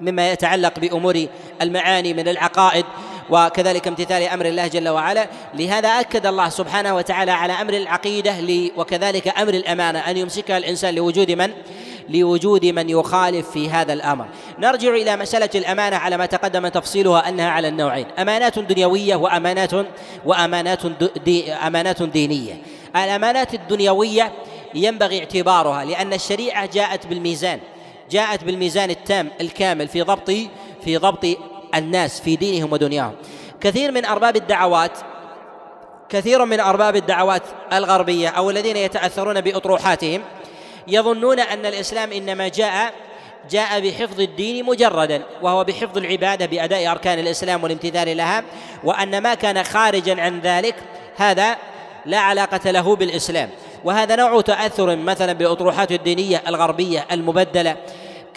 [0.00, 1.26] مما يتعلق بأمور
[1.62, 2.84] المعاني من العقائد
[3.30, 5.26] وكذلك امتثال أمر الله جل وعلا.
[5.54, 8.34] لهذا أكد الله سبحانه وتعالى على أمر العقيدة
[8.76, 11.50] وكذلك أمر الأمانة أن يمسكها الإنسان لوجود من؟
[12.08, 14.26] لوجود من يخالف في هذا الأمر.
[14.58, 18.06] نرجع إلى مسألة الأمانة على ما تقدم تفصيلها أنها على النوعين.
[18.18, 19.70] أمانات دنيوية وأمانات
[20.24, 20.86] وأمانات
[21.24, 22.62] دي أمانات دينية.
[22.96, 24.32] الأمانات الدنيوية
[24.74, 27.60] ينبغي اعتبارها لأن الشريعة جاءت بالميزان
[28.10, 30.30] جاءت بالميزان التام الكامل في ضبط
[30.84, 31.26] في ضبط
[31.74, 33.14] الناس في دينهم ودنياهم.
[33.60, 34.98] كثير من أرباب الدعوات
[36.08, 40.22] كثير من أرباب الدعوات الغربية أو الذين يتأثرون بأطروحاتهم
[40.88, 42.92] يظنون أن الإسلام إنما جاء
[43.50, 48.44] جاء بحفظ الدين مجردا وهو بحفظ العبادة بأداء أركان الإسلام والامتثال لها
[48.84, 50.74] وأن ما كان خارجا عن ذلك
[51.16, 51.56] هذا
[52.06, 53.50] لا علاقة له بالإسلام.
[53.84, 57.76] وهذا نوع تأثر مثلا بالاطروحات الدينية الغربية المبدلة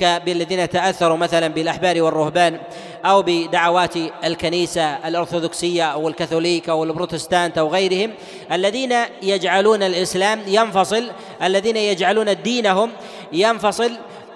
[0.02, 2.60] بالذين تأثروا مثلا بالأحبار والرهبان
[3.06, 8.12] أو بدعوات الكنيسة الأرثوذكسية أو الكاثوليك أو البروتستانت أو غيرهم
[8.52, 11.12] الذين يجعلون الإسلام ينفصل
[11.44, 12.92] الذين يجعلون دينهم
[13.34, 13.92] ينفصل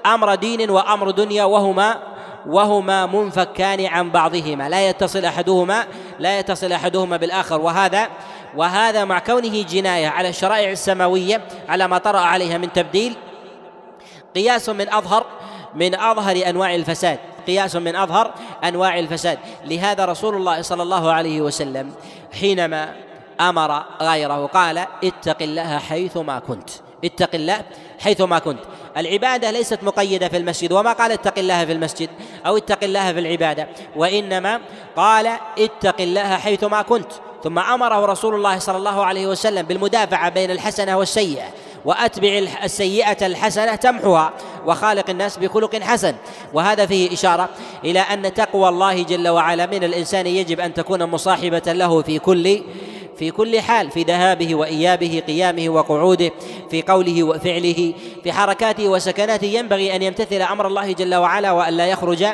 [0.06, 1.98] أمر دين وأمر دنيا وهما
[2.46, 5.86] وهما منفكان عن بعضهما لا يتصل أحدهما
[6.20, 8.10] لا يتصل أحدهما بالآخر وهذا
[8.56, 13.16] وهذا مع كونه جناية على الشرائع السماوية على ما طرأ عليها من تبديل.
[14.36, 15.26] قياس من أظهر
[15.76, 17.20] من أظهر أنواع الفساد.
[17.48, 18.34] قياس من أظهر
[18.64, 19.40] أنواع الفساد.
[19.66, 21.94] لهذا رسول الله صلى الله عليه وسلم
[22.40, 22.96] حينما
[23.40, 26.70] أمر غيره قال اتق الله حيثما كنت.
[27.06, 27.62] اتق الله
[28.00, 28.60] حيثما كنت.
[28.98, 32.10] العبادة ليست مقيدة في المسجد وما قال اتق الله في المسجد
[32.46, 34.60] أو اتق الله في العبادة وإنما
[34.96, 35.28] قال
[35.60, 37.12] اتق الله حيثما كنت.
[37.44, 41.46] ثم أمره رسول الله صلى الله عليه وسلم بالمدافعة بين الحسنة والسيئة
[41.86, 44.34] وأتبع السيئة الحسنة تمحها
[44.66, 46.16] وخالق الناس بخلق حسن.
[46.54, 47.50] وهذا فيه إشارة
[47.84, 52.62] إلى أن تقوى الله جل وعلا من الإنسان يجب أن تكون مصاحبة له في كل
[53.18, 56.32] في كل حال في ذهابه وإيابه قيامه وقعوده
[56.72, 59.46] في قوله وفعله في حركاته وسكناته.
[59.46, 62.26] ينبغي أن يمتثل أمر الله جل وعلا والا يخرج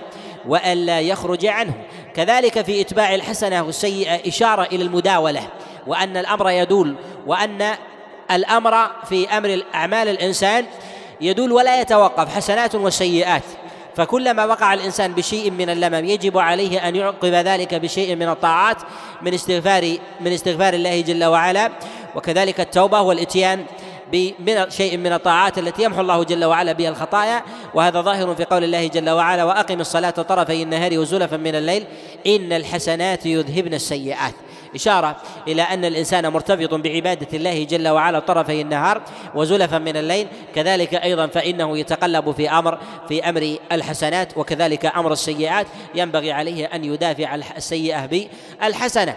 [0.48, 1.74] والا يخرج عنه.
[2.18, 5.48] كذلك في إتباع الحسنة والسيئة إشارة إلى المداولة
[5.88, 6.96] وأن الأمر يدول
[7.28, 7.76] وأن
[8.32, 10.66] الأمر في أمر اعمال الإنسان
[11.22, 13.44] يدول ولا يتوقف حسنات وسيئات.
[13.96, 18.78] فكلما وقع الإنسان بشيء من اللمم يجب عليه أن يعقب ذلك بشيء من الطاعات
[19.22, 21.72] من استغفار من استغفار الله جل وعلا
[22.16, 23.66] وكذلك التوبة والإتيان.
[24.14, 27.44] من شيء من الطاعات التي يمحو الله جل وعلا بها الخطايا
[27.74, 31.86] وهذا ظاهر في قول الله جل وعلا وأقم الصلاة طرفي النهار وزلفا من الليل
[32.28, 34.34] إن الحسنات يذهبن السيئات.
[34.76, 35.16] إشارة
[35.48, 39.02] إلى أن الإنسان مرتبط بعبادة الله جل وعلا طرفي النهار
[39.36, 45.68] وزلفا من الليل كذلك أيضا فإنه يتقلب في أمر في أمر الحسنات وكذلك أمر السيئات.
[45.96, 49.16] ينبغي عليه أن يدافع السيئة بالحسنة.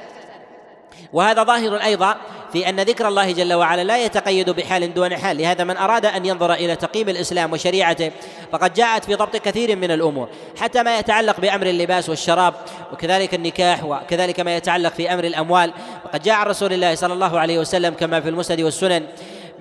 [1.12, 2.16] وهذا ظاهر أيضا
[2.52, 6.26] في أن ذكر الله جل وعلا لا يتقيد بحال دون حال لهذا من أراد أن
[6.26, 8.10] ينظر إلى تقييم الإسلام وشريعته
[8.52, 10.28] فقد جاءت في ضبط كثير من الأمور
[10.60, 12.54] حتى ما يتعلق بأمر اللباس والشراب
[12.92, 15.72] وكذلك النكاح وكذلك ما يتعلق في أمر الأموال
[16.04, 19.06] وقد جاء عن رسول الله صلى الله عليه وسلم كما في المسند والسنن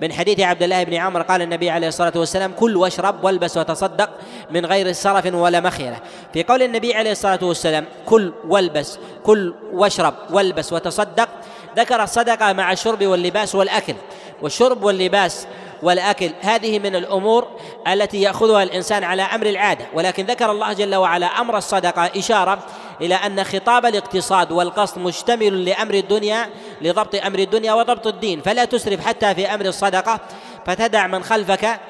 [0.00, 4.10] من حديث عبد الله بن عمر قال النبي عليه الصلاة والسلام كل واشرب والبس وتصدق
[4.50, 5.98] من غير سرف ولا مخيله
[6.32, 11.28] في قول النبي عليه الصلاة والسلام كل والبس كل واشرب والبس وتصدق.
[11.76, 13.94] ذكر الصدقة مع الشرب واللباس والأكل.
[14.42, 15.46] والشرب واللباس
[15.82, 16.30] والأكل.
[16.40, 17.48] هذه من الأمور
[17.88, 19.86] التي يأخذها الإنسان على أمر العادة.
[19.94, 22.58] ولكن ذكر الله جل وعلا أمر الصدقة إشارة
[23.00, 26.48] إلى أن خطاب الاقتصاد والقصد مشتمل لأمر الدنيا
[26.80, 28.40] لضبط أمر الدنيا وضبط الدين.
[28.40, 30.20] فلا تسرف حتى في أمر الصدقة
[30.66, 31.80] فتدع من خلفك.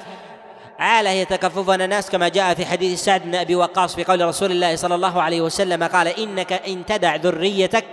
[0.78, 4.76] عالة يتكففن الناس كما جاء في حديث سعد بن أبي وقاص في قول رسول الله
[4.76, 7.84] صلى الله عليه وسلم قال إنك إن تدع ذريتك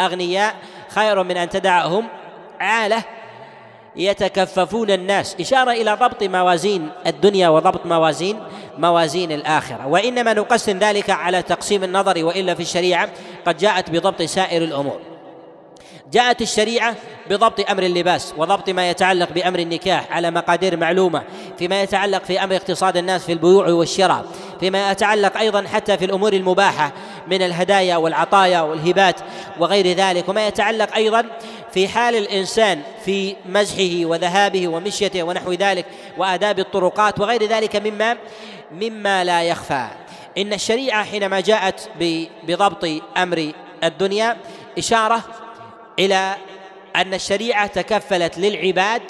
[0.00, 0.54] أغنياء
[0.88, 2.08] خير من أن تدعهم.
[2.60, 3.02] عاله
[3.96, 5.36] يتكففون الناس.
[5.40, 8.40] إشارة إلى ضبط موازين الدنيا وضبط موازين
[8.78, 9.86] موازين الآخرة.
[9.86, 13.08] وإنما نقسم ذلك على تقسيم النظر وإلا في الشريعة
[13.46, 15.13] قد جاءت بضبط سائر الأمور.
[16.14, 16.96] جاءت الشريعة
[17.30, 21.22] بضبط أمر اللباس وضبط ما يتعلق بأمر النكاح على مقادير معلومة
[21.58, 24.24] فيما يتعلق في أمر اقتصاد الناس في البيوع والشراء
[24.60, 26.92] فيما يتعلق أيضا حتى في الأمور المباحة
[27.26, 29.20] من الهدايا والعطايا والهبات
[29.58, 31.24] وغير ذلك وما يتعلق أيضا
[31.72, 35.86] في حال الإنسان في مزحه وذهابه ومشيته ونحو ذلك
[36.18, 38.16] وآداب الطرقات وغير ذلك مما
[38.72, 39.86] مما لا يخفى.
[40.38, 41.88] إن الشريعة حينما جاءت
[42.46, 43.52] بضبط أمر
[43.84, 44.36] الدنيا
[44.78, 45.43] إشارة
[45.98, 46.34] إلى
[46.96, 49.02] أن الشريعة تكفلت للعباد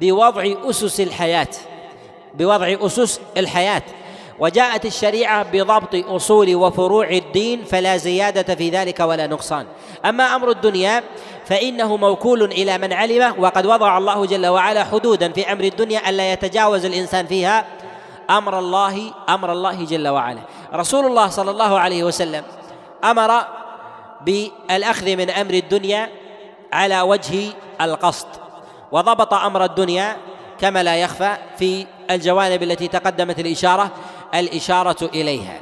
[0.00, 1.48] بوضع أسس الحياة
[2.34, 3.82] بوضع أسس الحياة.
[4.38, 9.66] وجاءت الشريعة بضبط أصول وفروع الدين فلا زيادة في ذلك ولا نقصان.
[10.04, 11.02] أما أمر الدنيا
[11.44, 16.32] فإنه موكول إلى من علمه وقد وضع الله جل وعلا حدودا في أمر الدنيا ألا
[16.32, 17.66] يتجاوز الإنسان فيها
[18.30, 20.40] أمر الله أمر الله جل وعلا.
[20.74, 22.44] رسول الله صلى الله عليه وسلم
[23.04, 23.44] أمر
[24.24, 26.10] بالأخذ من أمر الدنيا
[26.72, 28.28] على وجه القصد
[28.92, 30.16] وضبط أمر الدنيا
[30.60, 33.90] كما لا يخفى في الجوانب التي تقدمت الإشارة
[34.34, 35.60] الإشارة إليها.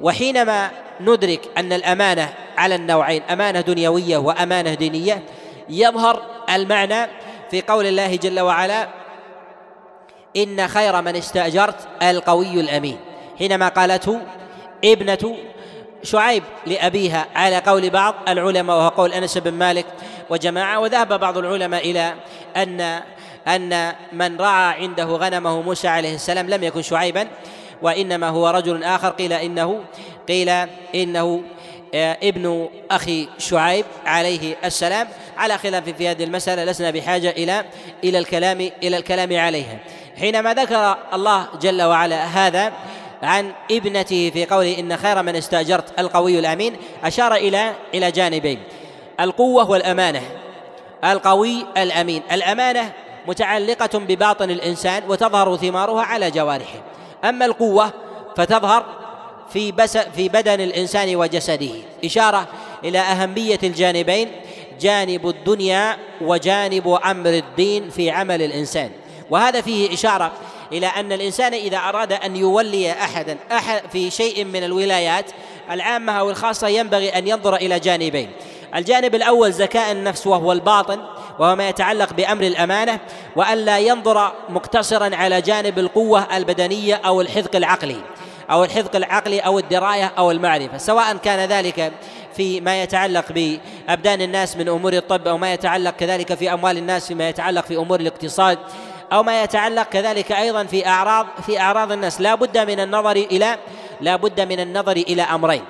[0.00, 0.70] وحينما
[1.00, 5.22] ندرك أن الأمانة على النوعين أمانة دنيوية وأمانة دينية
[5.68, 7.06] يظهر المعنى
[7.50, 8.88] في قول الله جل وعلا
[10.36, 12.98] إن خير من استأجرت القوي الأمين
[13.38, 14.20] حينما قالته
[14.84, 15.36] ابنة
[16.02, 19.86] شعيب لأبيها على قول بعض العلماء وهو قول أنس بن مالك
[20.30, 22.14] وجماعة وذهب بعض العلماء إلى
[22.56, 23.00] أن
[23.48, 27.28] أن من رعى عنده غنمه موسى عليه السلام لم يكن شعيبا
[27.82, 29.08] وإنما هو رجل آخر.
[29.08, 29.80] قيل إنه
[30.28, 30.48] قيل
[30.94, 31.42] إنه
[31.94, 35.08] آه، ابن أخي شعيب عليه السلام.
[35.36, 37.64] على خلاف في هذه المسألة لسنا بحاجة إلى
[38.04, 39.78] إلى الكلام إلى الكلام عليها.
[40.18, 42.72] حينما ذكر الله جل وعلا هذا
[43.22, 48.58] عن ابنته في قوله إن خير من استأجرت القوي الأمين أشار إلى إلى جانبين.
[49.20, 50.22] القوة والأمانة.
[51.04, 52.22] القوي الأمين.
[52.32, 52.92] الأمانة
[53.26, 56.82] متعلقة بباطن الإنسان وتظهر ثمارها على جوارحه.
[57.24, 57.92] أما القوة
[58.36, 58.84] فتظهر
[59.52, 61.72] في بس في بدن الإنسان وجسده.
[62.04, 62.46] إشارة
[62.84, 64.28] إلى أهمية الجانبين
[64.80, 68.90] جانب الدنيا وجانب أمر الدين في عمل الإنسان.
[69.30, 70.32] وهذا فيه إشارة
[70.72, 75.30] إلى أن الإنسان إذا أراد أن يولي أحدا أحد في شيء من الولايات
[75.70, 78.30] العامة أو الخاصة ينبغي أن ينظر إلى جانبين.
[78.74, 81.00] الجانب الأول زكاء النفس وهو الباطن
[81.38, 83.00] وهو ما يتعلق بأمر الأمانة
[83.36, 88.00] وألا ينظر مقتصرا على جانب القوة البدنية أو الحذق العقلي
[88.50, 90.78] أو الحذق العقلي أو الدراية أو المعرفة.
[90.78, 91.92] سواء كان ذلك
[92.36, 97.06] في ما يتعلق بأبدان الناس من أمور الطب أو ما يتعلق كذلك في أموال الناس
[97.06, 98.58] فيما يتعلق في أمور الاقتصاد
[99.12, 102.20] أو ما يتعلق كذلك أيضا في أعراض في أعراض الناس.
[102.20, 103.56] لا بد من النظر إلى
[104.00, 105.64] لا بد من النظر إلى أمرين.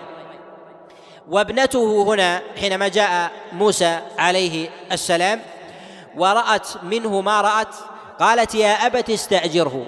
[1.31, 5.41] وابنته هنا حينما جاء موسى عليه السلام
[6.17, 7.75] ورأت منه ما رأت
[8.21, 9.87] قالت يا أبت استأجره.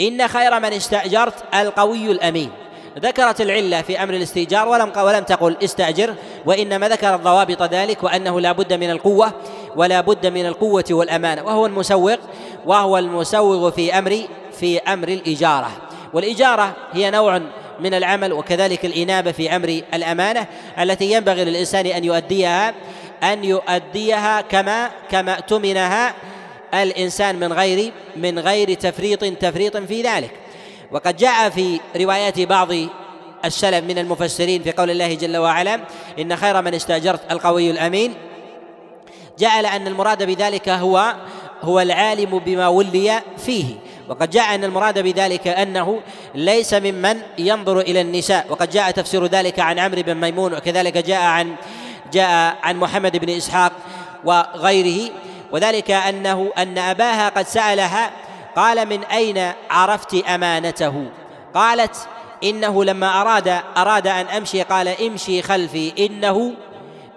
[0.00, 2.50] إن خير من استأجرت القوي الأمين.
[2.98, 6.14] ذكرت العلة في أمر الاستئجار ولم ولم تقل استأجر
[6.46, 9.32] وإنما ذكرت ضوابط ذلك وأنه لا بد من القوة.
[9.76, 11.42] ولا بد من القوة والأمانة.
[11.42, 12.18] وهو المسوق
[12.66, 14.22] وهو المسوغ في أمر
[14.60, 15.70] في أمر الإجارة.
[16.12, 17.40] والإجارة هي نوع
[17.80, 20.46] من العمل وكذلك الإنابة في أمر الأمانة
[20.78, 22.74] التي ينبغي للإنسان أن يؤديها
[23.22, 26.14] أن يؤديها كما كما اؤتمنها
[26.74, 30.30] الإنسان من غير من غير تفريط تفريط في ذلك.
[30.92, 32.68] وقد جاء في روايات بعض
[33.44, 35.80] السلف من المفسرين في قول الله جل وعلا
[36.18, 38.14] إن خير من استأجرت القوي الأمين
[39.38, 41.14] جعل أن المراد بذلك هو
[41.62, 43.64] هو العالم بما ولي فيه.
[44.08, 46.00] وقد جاء أن المراد بذلك أنه
[46.34, 48.46] ليس ممن ينظر إلى النساء.
[48.48, 51.54] وقد جاء تفسير ذلك عن عمرو بن ميمون وكذلك جاء عن
[52.12, 53.72] جاء عن محمد بن إسحاق
[54.24, 55.10] وغيره.
[55.52, 58.10] وذلك أنه أن أباها قد سألها
[58.56, 61.06] قال من أين عرفت أمانته؟
[61.54, 61.96] قالت
[62.44, 66.52] إنه لما أراد أراد أن أمشي قال امشي خلفي إنه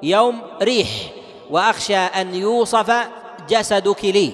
[0.04, 0.90] يوم ريح.
[1.50, 2.94] وأخشى أن يوصف
[3.50, 4.32] جسدك لي.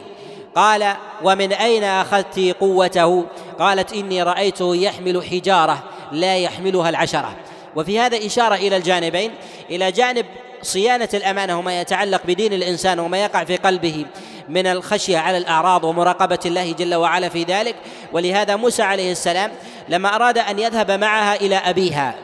[0.56, 3.26] قال ومن أين أخذت قوته؟
[3.60, 7.36] قالت إني رأيته يحمل حجارة لا يحملها العشرة.
[7.76, 9.32] وفي هذا إشارة إلى الجانبين
[9.70, 10.26] إلى جانب
[10.62, 14.06] صيانة الأمانة وما يتعلق بدين الإنسان وما يقع في قلبه
[14.50, 17.76] من الخشية على الأعراض ومراقبة الله جل وعلا في ذلك.
[18.14, 19.52] ولهذا موسى عليه السلام
[19.90, 22.16] لما أراد أن يذهب معها إلى أبيها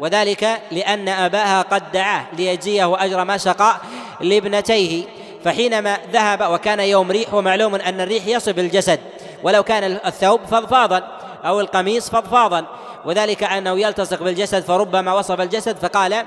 [0.00, 3.76] وذلك لأن أباها قد دعاه ليجزيه أجر ما سقى
[4.20, 5.04] لابنتيه.
[5.44, 9.00] فحينما ذهب وكان يوم ريح ومعلوم أن الريح يصب الجسد
[9.42, 11.02] ولو كان الثوب فضفاضا
[11.44, 12.66] أو القميص فضفاضا.
[13.04, 16.24] وذلك أنه يلتصق بالجسد فربما وصف الجسد فقال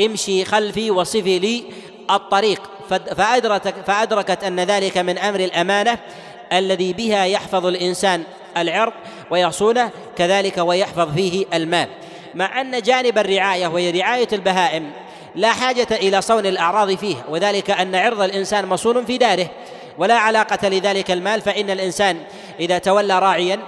[0.00, 1.64] امشي خلفي وصفي لي
[2.10, 2.62] الطريق.
[3.16, 5.98] فأدركت, فأدركت أن ذلك من أمر الأمانة
[6.52, 8.22] الذي بها يحفظ الإنسان
[8.56, 8.92] العرض
[9.30, 11.88] ويصونه كذلك ويحفظ فيه المال
[12.34, 14.90] مع أن جانب الرعاية وهي رعاية البهائم
[15.34, 19.46] لا حاجة إلى صون الأعراض فيه وذلك أن عرض الإنسان مصون في داره
[19.98, 22.16] ولا علاقة لذلك المال فإن الإنسان
[22.60, 23.60] إذا تولى راعيا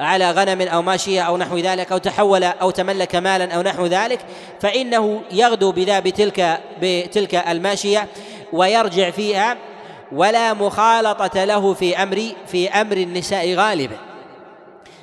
[0.00, 4.20] على غنم أو ماشية أو نحو ذلك أو تحول أو تملك مالا أو نحو ذلك
[4.60, 8.06] فإنه يغدو بذا بتلك بتلك الماشية
[8.52, 9.56] ويرجع فيها
[10.12, 13.96] ولا مخالطة له في أمر في أمر النساء غالبا.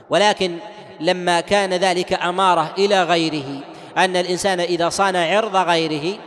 [0.09, 0.57] ولكن
[0.99, 3.59] لما كان ذلك أمارة إلى غيره
[3.97, 6.17] أن الإنسان إذا صان عرض غيره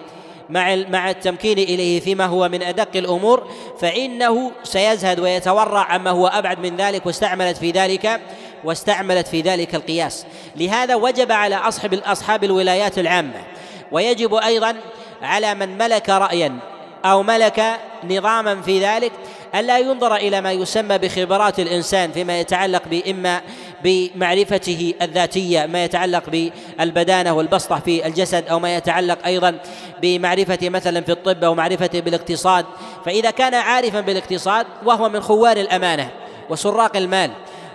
[0.51, 3.51] مع مع التمكين إليه فيما هو من أدق الأمور
[3.81, 8.21] فإنه سيزهد ويتورع عما هو أبعد من ذلك واستعملت في ذلك
[8.65, 10.27] واستعملت في ذلك القياس.
[10.57, 13.43] لهذا وجب على أصحاب أصحاب الولايات العامة
[13.93, 14.77] ويجب أيضا
[15.23, 16.59] على من ملك رايا
[17.05, 19.13] أو ملك نظاما في ذلك
[19.55, 23.41] ألا ينظر إلى ما يسمى بخبرات الإنسان فيما يتعلق بإما
[23.85, 29.59] بمعرفته الذاتية ما يتعلق بالبدانة والبسطة في الجسد أو ما يتعلق أيضا
[30.03, 32.67] بمعرفة مثلا في الطب أو معرفته بالاقتصاد.
[33.05, 36.11] فإذا كان عارفا بالاقتصاد وهو من خوان الأمانة
[36.51, 37.31] وسراق المال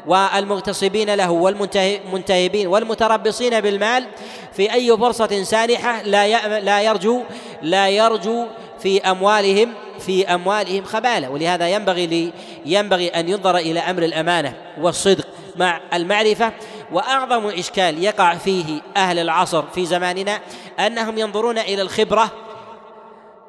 [0.05, 4.05] والمغتصبين له والمنتهبين والمتربصين بالمال
[4.53, 7.21] في أي فرصة سانحة لا لا يرجو
[7.61, 8.45] لا يرجو
[8.83, 12.31] في أموالهم في أموالهم خبالة ولهذا ينبغي لي
[12.65, 16.51] ينبغي أن ينظر إلى أمر الأمانة والصدق مع المعرفة.
[16.91, 20.39] وأعظم إشكال يقع فيه أهل العصر في زماننا
[20.79, 22.31] أنهم ينظرون إلى الخبرة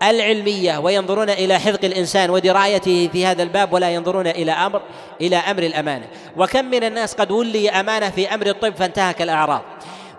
[0.02, 4.82] العلمية وينظرون إلى حفظ الإنسان ودرايته في هذا الباب ولا ينظرون إلى أمر
[5.20, 6.06] إلى أمر الأمانة.
[6.36, 9.62] وكم من الناس قد ولي أمانة في أمر الطب فانتهك الأعراض.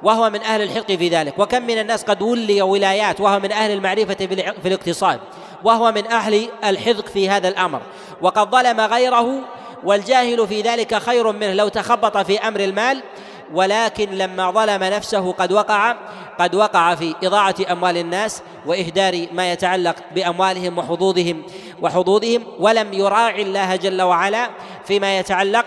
[0.03, 1.39] وهو من أهل الحق في ذلك.
[1.39, 4.15] وكم من الناس قد ولي ولايات وهو من أهل المعرفة
[4.61, 5.19] في الاقتصاد.
[5.63, 7.81] وهو من أهل الحذق في هذا الأمر.
[8.21, 9.41] وقد ظلم غيره
[9.83, 11.53] والجاهل في ذلك خير منه.
[11.53, 13.01] لو تخبط في أمر المال
[13.53, 15.95] ولكن لما ظلم نفسه قد وقع
[16.39, 21.43] قد وقع في إضاعة أموال الناس وإهدار ما يتعلق بأموالهم وحظوظهم
[21.81, 24.49] وحظوظهم ولم يراعي الله جل وعلا
[24.85, 25.65] فيما يتعلق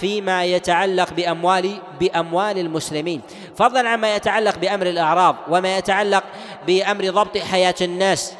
[0.00, 3.20] فيما يتعلق بأموال بأموال المسلمين.
[3.56, 6.24] فضلا عما يتعلق بأمر الأعراض وما يتعلق
[6.66, 8.34] بأمر ضبط حياة الناس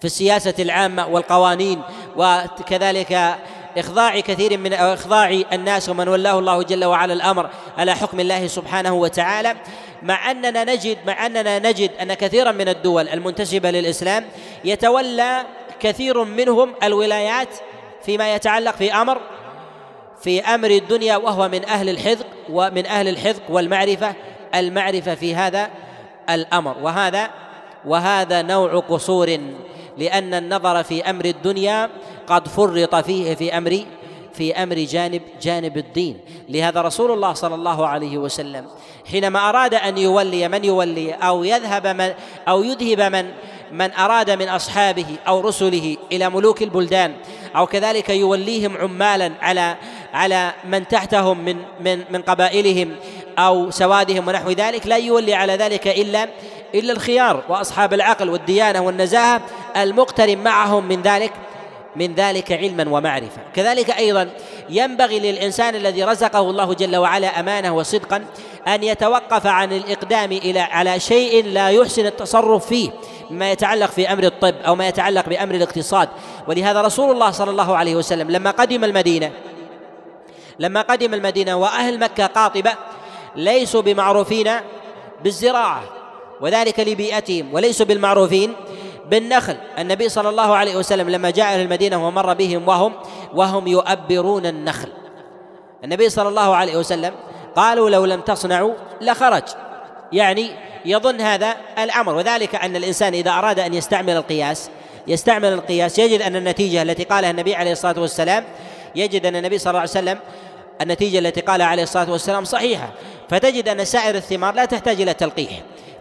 [0.00, 1.82] في السياسة العامة والقوانين
[2.16, 3.38] وكذلك
[3.78, 8.94] إخضاع كثير من إخضاع الناس ومن ولاه الله جل وعلا الأمر على حكم الله سبحانه
[8.94, 9.54] وتعالى.
[10.02, 14.24] مع أننا نجد مع أننا نجد أن كثيرا من الدول المنتسبة للإسلام
[14.64, 15.44] يتولى
[15.80, 17.48] كثير منهم الولايات
[18.02, 19.20] فيما يتعلق في أمر
[20.20, 24.14] في أمر الدنيا وهو من أهل الحذق ومن أهل الحذق والمعرفة
[24.54, 25.70] المعرفة في هذا
[26.30, 26.76] الأمر.
[26.82, 27.30] وهذا
[27.84, 29.40] وهذا نوع قصور
[29.98, 31.90] لأن النظر في أمر الدنيا
[32.26, 33.84] قد فرط فيه في أمر
[34.32, 36.20] في أمر جانب جانب الدين.
[36.48, 38.66] لهذا رسول الله صلى الله عليه وسلم
[39.10, 42.14] حينما أراد أن يولي من يولي أو يذهب من
[42.48, 43.30] أو يذهب من
[43.72, 47.14] من أراد من أصحابه أو رسله إلى ملوك البلدان
[47.56, 49.76] أو كذلك يوليهم عمالا على
[50.14, 52.96] على من تحتهم من من من قبائلهم
[53.38, 56.28] أو سوادهم ونحو ذلك لا يولي على ذلك إلا
[56.74, 59.40] إلا الخيار وأصحاب العقل والديانة والنزاهة
[59.76, 61.32] المقترن معهم من ذلك.
[61.96, 63.40] من ذلك علما ومعرفة.
[63.54, 64.30] كذلك أيضا
[64.70, 68.24] ينبغي للإنسان الذي رزقه الله جل وعلا أمانة وصدقا
[68.68, 72.90] أن يتوقف عن الإقدام إلى على شيء لا يحسن التصرف فيه
[73.30, 76.08] مما يتعلق في أمر الطب أو ما يتعلق بأمر الاقتصاد.
[76.48, 79.32] ولهذا رسول الله صلى الله عليه وسلم لما قدم المدينة
[80.58, 82.72] لما قدم المدينة وأهل مكة قاطبة
[83.36, 84.50] ليسوا بمعروفين
[85.24, 85.82] بالزراعة
[86.40, 88.52] وذلك لبيئتهم وليسوا بالمعروفين
[89.10, 89.56] بالنخل.
[89.78, 92.92] النبي صلى الله عليه وسلم لما جاء إلى المدينة ومر بهم وهم
[93.34, 94.88] وهم يؤبرون النخل.
[95.84, 97.14] النبي صلى الله عليه وسلم
[97.56, 99.42] قالوا لو لم تصنعوا لخرج.
[100.12, 100.50] يعني
[100.84, 102.14] يظن هذا الأمر.
[102.14, 104.70] وذلك أن الإنسان إذا أراد أن يستعمل القياس
[105.06, 108.44] يستعمل القياس يجد أن النتيجة التي قالها النبي عليه الصلاة والسلام
[108.94, 110.18] يجد أن النبي صلى الله عليه وسلم
[110.80, 112.90] النتيجة التي قالها عليه الصلاة والسلام صحيحة.
[113.28, 115.50] فتجد أن سائر الثمار لا تحتاج إلى تلقيح.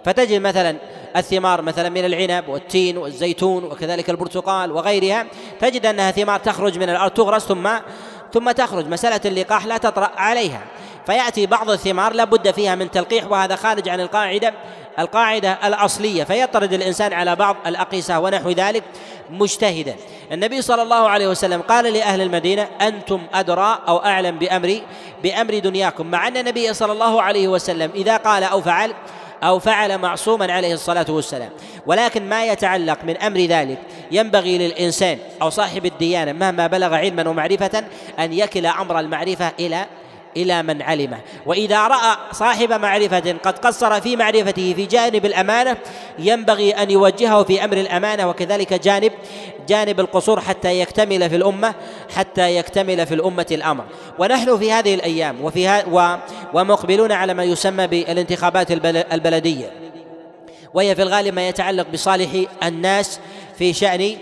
[0.06, 0.76] فتجد مثلا
[1.16, 5.26] الثمار مثلا من العنب والتين والزيتون وكذلك البرتقال وغيرها
[5.60, 7.70] تجد أنها ثمار تخرج من الأرض تغرس ثم
[8.34, 8.88] ثم تخرج.
[8.88, 10.62] مسألة اللقاح لا تطرأ عليها.
[11.06, 14.54] فيأتي بعض الثمار لا بد فيها من تلقيح وهذا خارج عن القاعدة
[15.00, 16.24] القاعدة الأصلية.
[16.24, 18.84] فيطرد الإنسان على بعض الأقيسة ونحو ذلك
[19.30, 19.96] مجتهدا.
[20.32, 24.82] النبي صلى الله عليه وسلم قال لأهل المدينة أنتم ادرى أو أعلم بامر
[25.24, 26.08] بأمر دنياكم.
[26.08, 28.94] مع أن النبي صلى الله عليه وسلم إذا قال أو فعل
[29.44, 31.50] أو فعل معصوما عليه الصلاة والسلام.
[31.86, 33.78] ولكن ما يتعلق من أمر ذلك
[34.12, 37.84] ينبغي للإنسان أو صاحب الديانة مهما بلغ علما ومعرفة
[38.20, 39.86] أن يكل أمر المعرفة إلى
[40.38, 41.18] إلى من علمه.
[41.46, 45.78] وإذا رأى صاحب معرفة قد قصر في معرفته في جانب الأمانة
[46.20, 49.12] ينبغي أن يوجهه في أمر الأمانة وكذلك جانب
[49.68, 51.76] جانب القصور حتى يكتمل في الأمة
[52.16, 53.84] حتى يكتمل في الأمة الأمر.
[54.20, 55.84] ونحن في هذه الأيام وفي
[56.54, 58.72] ومقبلون على ما يسمى بالانتخابات
[59.14, 59.72] البلدية.
[60.74, 62.30] وهي في الغالب ما يتعلق بصالح
[62.64, 63.20] الناس
[63.58, 64.16] في شأن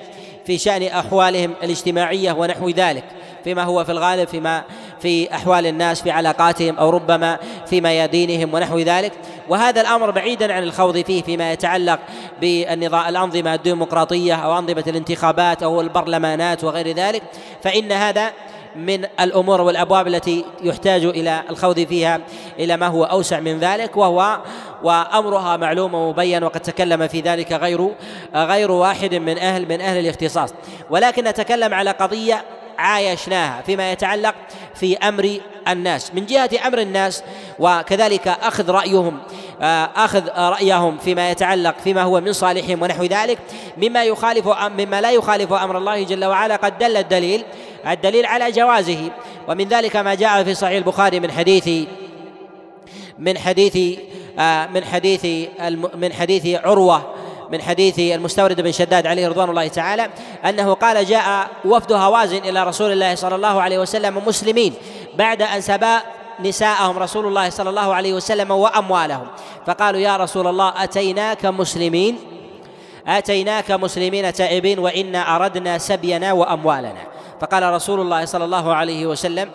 [0.45, 3.03] في شأن أحوالهم الاجتماعية ونحو ذلك.
[3.43, 4.63] فيما هو في الغالب فيما
[4.99, 9.11] في أحوال الناس في علاقاتهم أو ربما في ميادينهم ونحو ذلك.
[9.49, 11.99] وهذا الأمر بعيدا عن الخوض فيه فيما يتعلق
[12.41, 17.23] بالنظام الأنظمة الديمقراطية أو أنظمة الانتخابات أو البرلمانات وغير ذلك.
[17.63, 18.31] فإن هذا
[18.75, 22.19] من الأمور والأبواب التي يحتاج إلى الخوض فيها
[22.59, 23.97] إلى ما هو أوسع من ذلك.
[23.97, 24.39] وهو
[24.83, 27.89] وأمرها معلوم ومبين وقد تكلم في ذلك غير
[28.35, 30.53] غير واحد من أهل من أهل الاختصاص.
[30.89, 32.43] ولكن نتكلم على قضية
[32.77, 34.35] عايشناها فيما يتعلق
[34.75, 36.13] في أمر الناس.
[36.13, 37.23] من جهة أمر الناس
[37.59, 39.19] وكذلك أخذ رأيهم
[39.61, 43.39] آه، أخذ رأيهم فيما يتعلق فيما هو من صالحهم ونحو ذلك
[43.77, 47.43] مما يخالف مما لا يخالف أمر الله جل وعلا قد دل الدليل
[47.87, 49.09] الدليل على جوازه.
[49.47, 51.87] ومن ذلك ما جاء في صحيح البخاري من حديث
[53.19, 53.99] من حديث
[54.39, 55.25] آه، من حديث
[55.95, 57.13] من حديث عروة
[57.51, 60.09] من حديث المستورد بن شداد عليه رضوان الله تعالى
[60.45, 64.73] أنه قال جاء وفد هوازن إلى رسول الله صلى الله عليه وسلم مسلمين
[65.15, 66.01] بعد أن سبا
[66.39, 69.27] نساءهم رسول الله صلى الله عليه وسلم وأموالهم.
[69.65, 72.17] فقالوا يا رسول الله أتيناك مسلمين؟
[73.07, 77.01] أتيناك مسلمين تائبين وإنا أردنا سبينا وأموالنا.
[77.41, 79.49] فقال رسول الله صلى الله عليه وسلم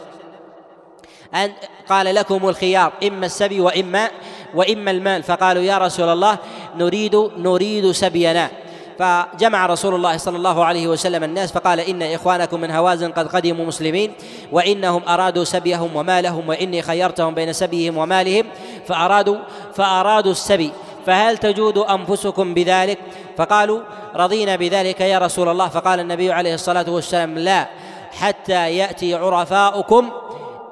[1.34, 1.52] أن
[1.88, 4.10] قال لكم الخيار إما السبي وإما
[4.54, 5.22] وإما المال.
[5.22, 6.38] فقالوا يا رسول الله
[6.76, 8.50] نريد نريد سبينا.
[8.98, 13.66] فجمع رسول الله صلى الله عليه وسلم الناس فقال إن إخوانكم من هوازن قد قدموا
[13.66, 14.12] مسلمين
[14.52, 18.46] وإنهم أرادوا سبيهم ومالهم وإني خيرتهم بين سبيهم ومالهم
[18.86, 19.36] فأرادوا
[19.74, 20.70] فأرادوا السبي.
[21.06, 22.98] فهل تجود أنفسكم بذلك؟
[23.36, 23.80] فقالوا
[24.16, 25.68] رضينا بذلك يا رسول الله.
[25.68, 27.68] فقال النبي عليه الصلاة والسلام لا
[28.12, 30.10] حتى يأتي عرفاؤكم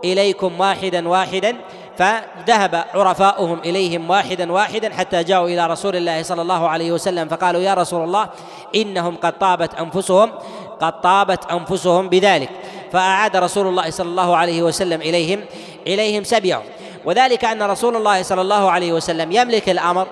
[0.04, 1.56] إليكم واحدا واحدا
[2.00, 7.60] فذهب عرفاؤهم إليهم واحدا واحدا حتى جاءوا إلى رسول الله صلى الله عليه وسلم فقالوا
[7.60, 8.28] يا رسول الله
[8.74, 10.32] إنهم قد طابت أنفسهم
[10.80, 12.50] قد طابت أنفسهم بذلك.
[12.92, 15.40] فأعاد رسول الله صلى الله عليه وسلم إليهم
[15.86, 16.62] إليهم سبيهم
[17.04, 20.06] وذلك أن رسول الله صلى الله عليه وسلم يملك الأمر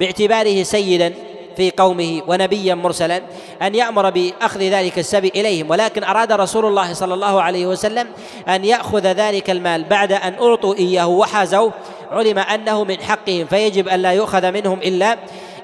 [0.00, 1.14] باعتباره سيدا
[1.60, 3.22] في قومه ونبيا مرسلا
[3.62, 5.70] أن يأمر بأخذ ذلك السبي إليهم.
[5.70, 8.06] ولكن أراد رسول الله صلى الله عليه وسلم
[8.48, 11.70] أن يأخذ ذلك المال بعد أن أعطوا إياه وحازوا.
[12.10, 15.16] علم أنه من حقهم فيجب أن لا يؤخذ منهم إلا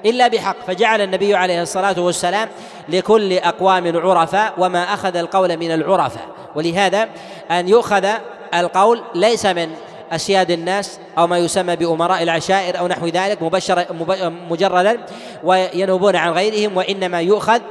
[0.05, 0.55] إلا بحق.
[0.67, 2.49] فجعل النبي عليه الصلاة والسلام
[2.89, 6.25] لكل أقوام عرفاء وما أخذ القول من العرفاء.
[6.55, 7.09] ولهذا
[7.51, 8.05] أن يؤخذ
[8.53, 9.69] القول ليس من
[10.11, 13.85] أسياد الناس أو ما يسمى بأمراء العشائر أو نحو ذلك مبشر
[14.49, 15.05] مجردا
[15.43, 17.61] وينوبون عن غيرهم وإنما يؤخذ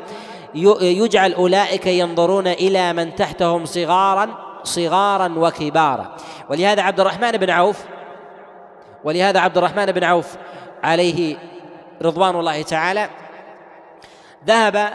[0.54, 4.28] يجعل أولئك ينظرون إلى من تحتهم صغارا
[4.64, 6.16] صغارا وكبارا.
[6.50, 7.84] ولهذا عبد الرحمن بن عوف
[9.04, 10.36] ولهذا عبد الرحمن بن عوف
[10.84, 11.36] عليه
[12.02, 13.08] رضوان الله تعالى
[14.46, 14.90] ذهب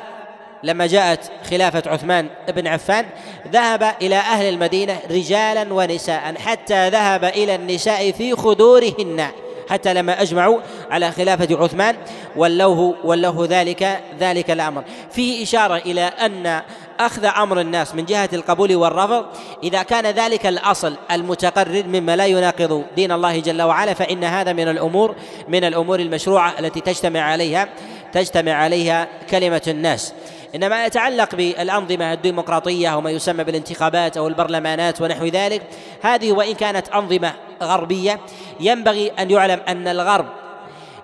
[0.64, 3.05] لما جاءت خلافة عثمان بن عفان
[3.51, 9.28] ذهب إلى أهل المدينة رجالا ونساء حتى ذهب إلى النساء في خدورهن
[9.70, 10.59] حتى لما أجمعوا
[10.91, 11.95] على خلافة عثمان
[12.36, 14.84] ولوه ولوه ذلك ذلك الأمر.
[15.12, 16.62] فيه إشارة إلى أن
[16.99, 19.26] أخذ أمر الناس من جهة القبول والرفض.
[19.64, 24.68] إذا كان ذلك الأصل المتقرر مما لا يناقض دين الله جل وعلا فإن هذا من
[24.68, 25.16] الأمور
[25.47, 27.70] من الأمور المشروعة التي تجتمع عليها
[28.14, 30.14] تجتمع عليها كلمة الناس.
[30.55, 35.61] إنما يتعلق بالأنظمة الديمقراطية وما يسمى بالانتخابات أو البرلمانات ونحو ذلك.
[36.01, 37.33] هذه وإن كانت أنظمة
[37.63, 38.19] غربية
[38.59, 40.25] ينبغي أن يعلم أن الغرب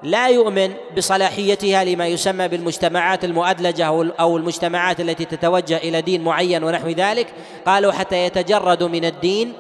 [0.03, 3.85] لا يؤمن بصلاحيتها لما يسمى بالمجتمعات المؤدلجة
[4.19, 7.27] أو المجتمعات التي تتوجه إلى دين معين ونحو ذلك.
[7.65, 9.53] قالوا حتى يتجردوا من الدين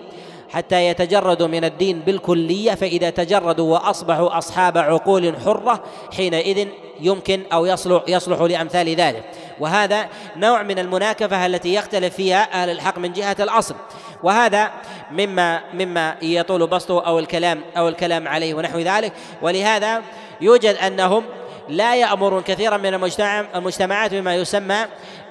[0.49, 5.83] حتى يتجردوا من الدين بالكلية فإذا تجردوا وأصبحوا أصحاب عقول حرة
[6.17, 6.67] حينئذ
[7.01, 9.23] يمكن أو يصلح يصلح لأمثال ذلك.
[9.59, 13.75] وهذا نوع من المناكفة التي يختلف فيها أهل الحق من جهة الأصل.
[14.23, 14.71] وهذا
[15.11, 19.13] مما مما يطول بسطه أو الكلام أو الكلام عليه ونحو ذلك.
[19.41, 20.01] ولهذا
[20.41, 21.23] يوجد أنهم
[21.69, 22.93] لا يأمرون كثيرا من
[23.55, 24.85] المجتمعات بما يسمى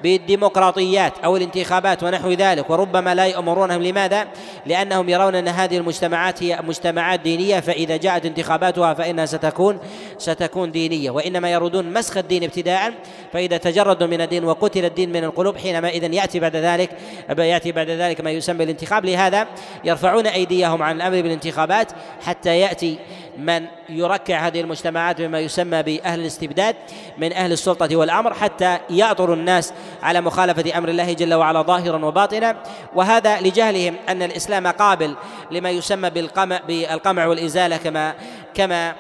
[0.06, 4.26] بالديمقراطيات أو الانتخابات ونحو ذلك وربما لا يأمرونهم لماذا؟
[4.66, 9.78] لأنهم يرون أن هذه المجتمعات هي مجتمعات دينية فإذا جاءت انتخاباتها فإنها ستكون
[10.18, 11.10] ستكون دينية.
[11.10, 12.94] وإنما يريدون مسخ الدين ابتداء
[13.32, 16.90] فإذا تجردوا من الدين وقتل الدين من القلوب حينما إذا يأتي بعد ذلك
[17.38, 19.46] يأتي بعد ذلك ما يسمى الانتخاب لهذا
[19.84, 21.92] يرفعون أيديهم عن الأمر بالانتخابات
[22.26, 22.98] حتى يأتي
[23.38, 26.76] من يركع هذه المجتمعات بما يسمى بأهل الاستبداد
[27.18, 29.72] من أهل السلطة والأمر حتى يعطر الناس
[30.02, 32.56] على مخالفة أمر الله جل وعلا ظاهرا وباطنا.
[32.94, 35.14] وهذا لجهلهم أن الإسلام قابل
[35.50, 38.14] لما يسمى بالقمع بالقمع والإزالة كما
[38.54, 38.94] كما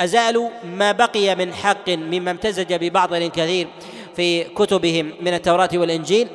[0.00, 3.68] أزالوا ما بقي من حق مما امتزج ببعض كثير
[4.16, 6.28] في كتبهم من التوراة والإنجيل.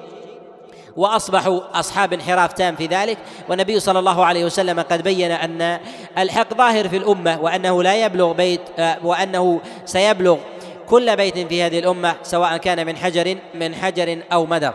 [0.96, 3.18] وأصبحوا أصحاب انحراف تام في ذلك.
[3.50, 5.80] والنبي صلى الله عليه وسلم قد بين أن
[6.18, 10.38] الحق ظاهر في الأمة وأنه لا يبلغ بيت آه، وأنه سيبلغ
[10.90, 14.74] كل بيت في هذه الأمة سواء كان من حجر من حجر أو مدر.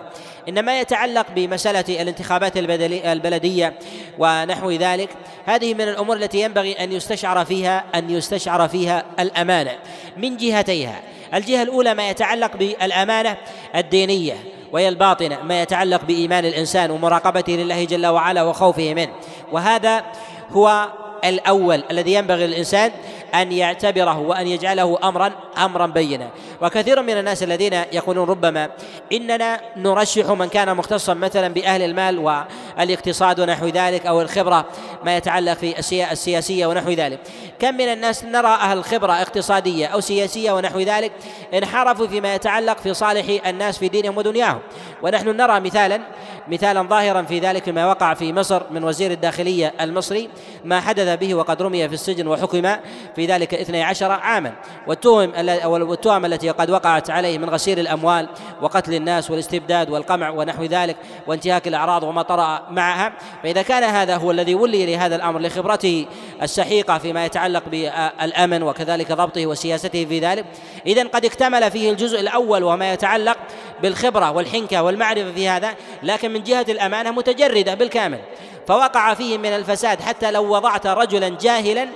[0.48, 3.74] إنما يتعلق بمسألة الانتخابات البلدية
[4.18, 5.08] ونحو ذلك.
[5.46, 9.72] هذه من الأمور التي ينبغي أن يستشعر فيها أن يستشعر فيها الأمانة.
[10.16, 11.00] من جهتيها
[11.34, 13.36] الجهة الأولى ما يتعلق بالأمانة
[13.74, 14.34] الدينية
[14.72, 19.12] وهي الباطنة ما يتعلق بإيمان الإنسان ومراقبته لله جل وعلا وخوفه منه.
[19.52, 20.04] وهذا
[20.50, 20.88] هو
[21.24, 22.90] الأول الذي ينبغي للإنسان
[23.34, 26.30] أن يعتبره وأن يجعله امرا امرا بينا.
[26.62, 28.70] وكثير من الناس الذين يقولون ربما
[29.12, 34.66] إننا نرشح من كان مختصا مثلا بأهل المال والاقتصاد ونحو ذلك أو الخبرة
[35.04, 35.78] ما يتعلق في
[36.12, 37.20] السياسية ونحو ذلك.
[37.58, 41.12] كم من الناس نرى أهل الخبره اقتصادية أو سياسية ونحو ذلك
[41.54, 44.60] انحرفوا فيما يتعلق في صالح الناس في دينهم ودنياهم.
[45.02, 46.00] ونحن نرى مثالا
[46.48, 50.28] مثالا ظاهرا في ذلك ما وقع في مصر من وزير الداخلية المصري
[50.64, 52.76] ما حدث به وقد رمي في السجن وحكم
[53.16, 54.52] في ذلك اثني عشر عاما.
[54.86, 55.32] والتهم
[55.66, 58.28] والتهم التي قد وقعت عليه من غسيل الأموال
[58.62, 60.96] وقتل الناس والاستبداد والقمع ونحو ذلك
[61.26, 63.12] وانتهاك الأعراض وما طرأ معها.
[63.42, 66.06] فإذا كان هذا هو الذي ولي لهذا الأمر لخبرته
[66.42, 70.44] السحيقة فيما يتعلق بالأمن وكذلك ضبطه وسياسته في ذلك
[70.86, 73.36] اذا قد اكتمل فيه الجزء الأول وما يتعلق
[73.82, 78.18] بالخبرة والحنكة والمعرفة في هذا لكن من جهة الأمانة متجردة بالكامل.
[78.66, 81.88] فوقع فيه من الفساد حتى لو وضعت رجلا جاهلا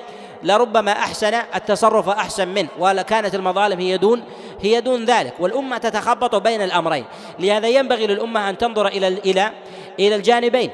[0.42, 4.22] لربما أحسن التصرف أحسن منه ولكانت المظالم هي دون
[4.60, 5.34] هي دون ذلك.
[5.40, 7.04] والأمة تتخبط بين الأمرين.
[7.38, 9.52] لهذا ينبغي للأمة أن تنظر إلى إلى
[10.00, 10.70] إلى الجانبين.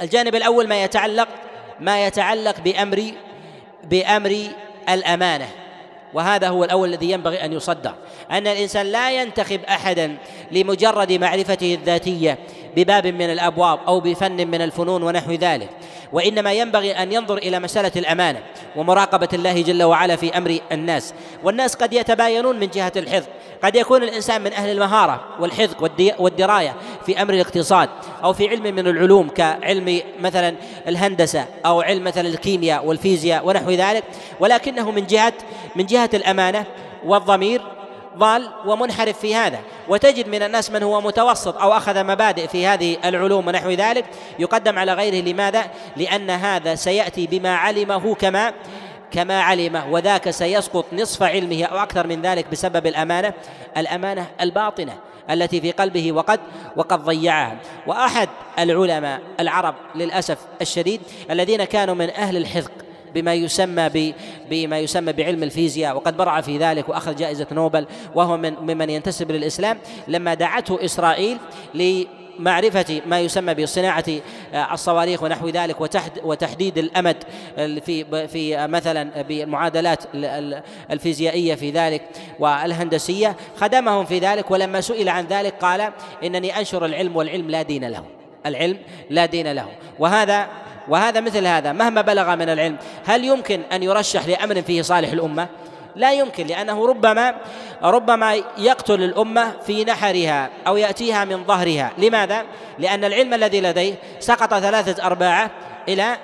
[0.00, 1.28] الجانب الأول ما يتعلق
[1.80, 3.12] ما يتعلق بأمر
[3.84, 4.36] بأمر
[4.88, 5.48] الأمانة.
[6.14, 7.94] وهذا هو الأول الذي ينبغي أن يصدر.
[8.30, 10.16] أن الإنسان لا ينتخب أحدا
[10.52, 12.38] لمجرد معرفته الذاتية
[12.76, 15.68] بباب من الأبواب أو بفن من الفنون ونحو ذلك.
[16.14, 18.40] وإنما ينبغي أن ينظر إلى مسألة الأمانة
[18.76, 21.14] ومراقبة الله جل وعلا في أمر الناس.
[21.44, 23.26] والناس قد يتباينون من جهة الحفظ.
[23.64, 25.74] قد يكون الإنسان من أهل المهارة والحفظ
[26.18, 26.74] والدراية
[27.06, 27.88] في أمر الاقتصاد
[28.24, 30.54] أو في علم من العلوم كعلم مثلا
[30.88, 34.04] الهندسة أو علم مثلا الكيمياء والفيزياء ونحو ذلك.
[34.40, 35.32] ولكنه من جهه
[35.76, 36.64] من جهة الأمانة
[37.04, 37.62] والضمير
[38.18, 39.60] ضال ومنحرف في هذا.
[39.88, 44.04] وتجد من الناس من هو متوسط أو أخذ مبادئ في هذه العلوم ونحو ذلك.
[44.38, 45.64] يقدم على غيره لماذا؟
[45.96, 48.52] لأن هذا سيأتي بما علمه كما
[49.10, 53.32] كما علمه وذاك سيسقط نصف علمه أو أكثر من ذلك بسبب الأمانة
[53.76, 54.92] الأمانة الباطنة
[55.30, 56.40] التي في قلبه وقد
[56.76, 57.56] وقد ضيعها.
[57.86, 61.00] وأحد العلماء العرب للأسف الشديد
[61.30, 62.83] الذين كانوا من أهل الحذق
[63.14, 64.12] بما يسمى
[64.50, 69.30] بما يسمى بعلم الفيزياء وقد برع في ذلك وأخذ جائزة نوبل وهو من ممن ينتسب
[69.32, 69.78] للإسلام.
[70.08, 71.38] لما دعته إسرائيل
[72.38, 74.04] معرفة ما يسمى بصناعة
[74.54, 75.76] آه، الصواريخ ونحو ذلك
[76.24, 77.16] وتحديد الأمد
[77.56, 80.04] في في مثلا بالمعادلات
[80.90, 82.02] الفيزيائية في ذلك
[82.38, 83.36] والهندسية.
[83.56, 85.92] خدمهم في ذلك ولما سئل عن ذلك قال
[86.24, 88.04] إنني أنشر العلم والعلم لا دين له.
[88.46, 88.76] العلم
[89.10, 89.68] لا دين له.
[89.98, 90.48] وهذا
[90.88, 92.76] وهذا مثل هذا مهما بلغ من العلم
[93.06, 95.48] هل يمكن أن يرشح لامر فيه صالح الأمة؟
[95.96, 97.34] لا يمكن لأنه ربما
[97.82, 101.92] ربما يقتل الأمة في نحرها أو يأتيها من ظهرها.
[101.98, 102.42] لماذا؟
[102.78, 105.50] لأن العلم الذي لديه سقط ثلاثة أرباعه
[105.88, 106.16] إلى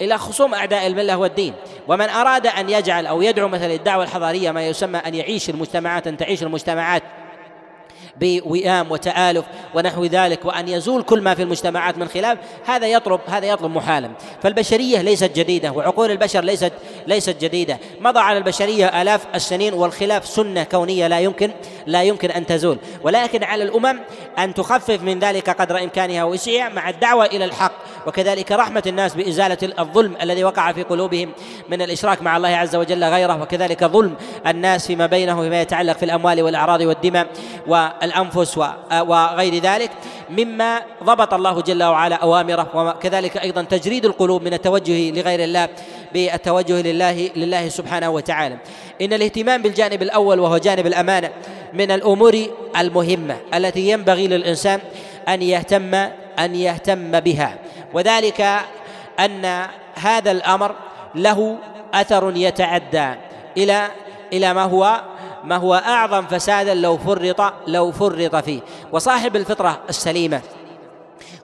[0.00, 1.54] إلى خصوم أعداء الملة والدين.
[1.88, 6.16] ومن أراد أن يجعل أو يدعو مثلا الدعوة الحضارية ما يسمى أن يعيش المجتمعات أن
[6.16, 7.02] تعيش المجتمعات
[8.20, 9.44] بوئام وتآلف
[9.74, 14.10] ونحو ذلك وأن يزول كل ما في المجتمعات من خلاف هذا يطلب هذا يطلب محالا
[14.42, 16.72] فالبشرية ليست جديدة وعقول البشر ليست
[17.06, 17.78] ليست جديدة.
[18.00, 21.50] مضى على البشرية آلاف السنين والخلاف سنة كونية لا يمكن
[21.86, 22.78] لا يمكن أن تزول.
[23.02, 23.98] ولكن على الأمم
[24.38, 27.72] أن تخفف من ذلك قدر إمكانها وسعها مع الدعوة إلى الحق.
[28.06, 31.32] وكذلك رحمة الناس بإزالة الظلم الذي وقع في قلوبهم
[31.68, 33.42] من الإشراك مع الله عز وجل غيره.
[33.42, 34.14] وكذلك ظلم
[34.46, 37.26] الناس فيما بينهم فيما يتعلق في الأموال والأعراض والدماء
[38.08, 38.58] الأنفس
[38.92, 39.90] وغير ذلك
[40.30, 45.68] مما ضبط الله جل وعلا أوامره وكذلك أيضا تجريد القلوب من التوجه لغير الله
[46.12, 48.56] بالتوجه لله لله سبحانه وتعالى.
[49.02, 51.30] إن الاهتمام بالجانب الأول وهو جانب الأمانة
[51.74, 52.34] من الأمور
[52.78, 54.80] المهمة التي ينبغي للإنسان
[55.28, 55.94] أن يهتم
[56.38, 57.58] أن يهتم بها.
[57.94, 58.40] وذلك
[59.20, 60.74] أن هذا الأمر
[61.14, 61.58] له
[61.94, 63.14] أثر يتعدى
[63.56, 63.88] إلى
[64.32, 65.00] إلى ما هو
[65.44, 68.60] ما هو أعظم فسادا لو فرط لو فرط فيه.
[68.92, 70.40] وصاحب الفطرة السليمة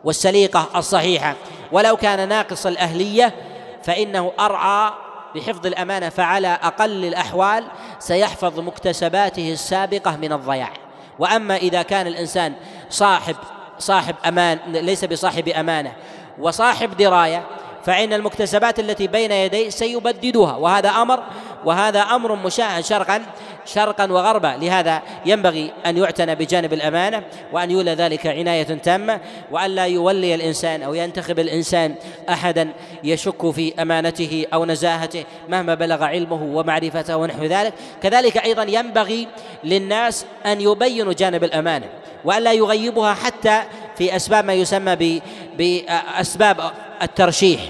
[0.04, 1.34] والسليقة الصحيحة.
[1.72, 3.34] ولو كان ناقص الأهلية
[3.82, 4.92] فإنه أرعى
[5.34, 7.64] بحفظ الأمانة فعلى أقل الأحوال
[7.98, 10.70] سيحفظ مكتسباته السابقة من الضياع.
[11.18, 12.52] وأما إذا كان الإنسان
[12.90, 13.36] صاحب
[13.78, 15.92] صاحب أمان ليس بصاحب أمانة
[16.38, 17.44] وصاحب دراية
[17.84, 20.56] فإن المكتسبات التي بين يديه سيبددها.
[20.56, 21.22] وهذا أمر
[21.64, 23.22] وهذا أمر مشاهد شرقا
[23.66, 24.56] شرقا وغربا.
[24.60, 27.22] لهذا ينبغي أن يعتنى بجانب الأمانة
[27.52, 29.20] وأن يولى ذلك عناية تامة
[29.50, 31.94] وأن لا يولي الإنسان أو ينتخب الإنسان
[32.28, 32.68] أحدا
[33.04, 37.74] يشك في أمانته أو نزاهته مهما بلغ علمه ومعرفته ونحو ذلك.
[38.02, 39.28] كذلك أيضا ينبغي
[39.64, 41.86] للناس أن يبينوا جانب الأمانة
[42.24, 43.62] وأن لا يغيبها حتى
[43.96, 45.20] في أسباب ما يسمى
[45.58, 46.72] بأسباب
[47.02, 47.60] الترشيح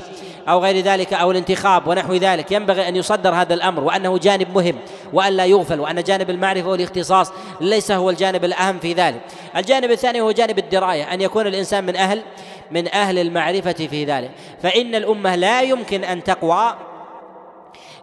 [0.48, 2.52] أو غير ذلك أو الانتخاب ونحو ذلك.
[2.52, 4.78] ينبغي أن يصدر هذا الأمر وأنه جانب مهم
[5.12, 9.20] وأن لا يغفل وأن جانب المعرفة والاختصاص ليس هو الجانب الأهم في ذلك.
[9.56, 12.22] الجانب الثاني هو جانب الدراية أن يكون الإنسان من أهل
[12.70, 14.30] من أهل المعرفة في ذلك.
[14.62, 16.74] فإن الأمة لا يمكن أن تقوى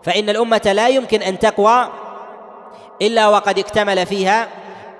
[0.03, 1.89] فإن الأمة لا يمكن أن تقوى
[3.01, 4.47] إلا وقد اكتمل فيها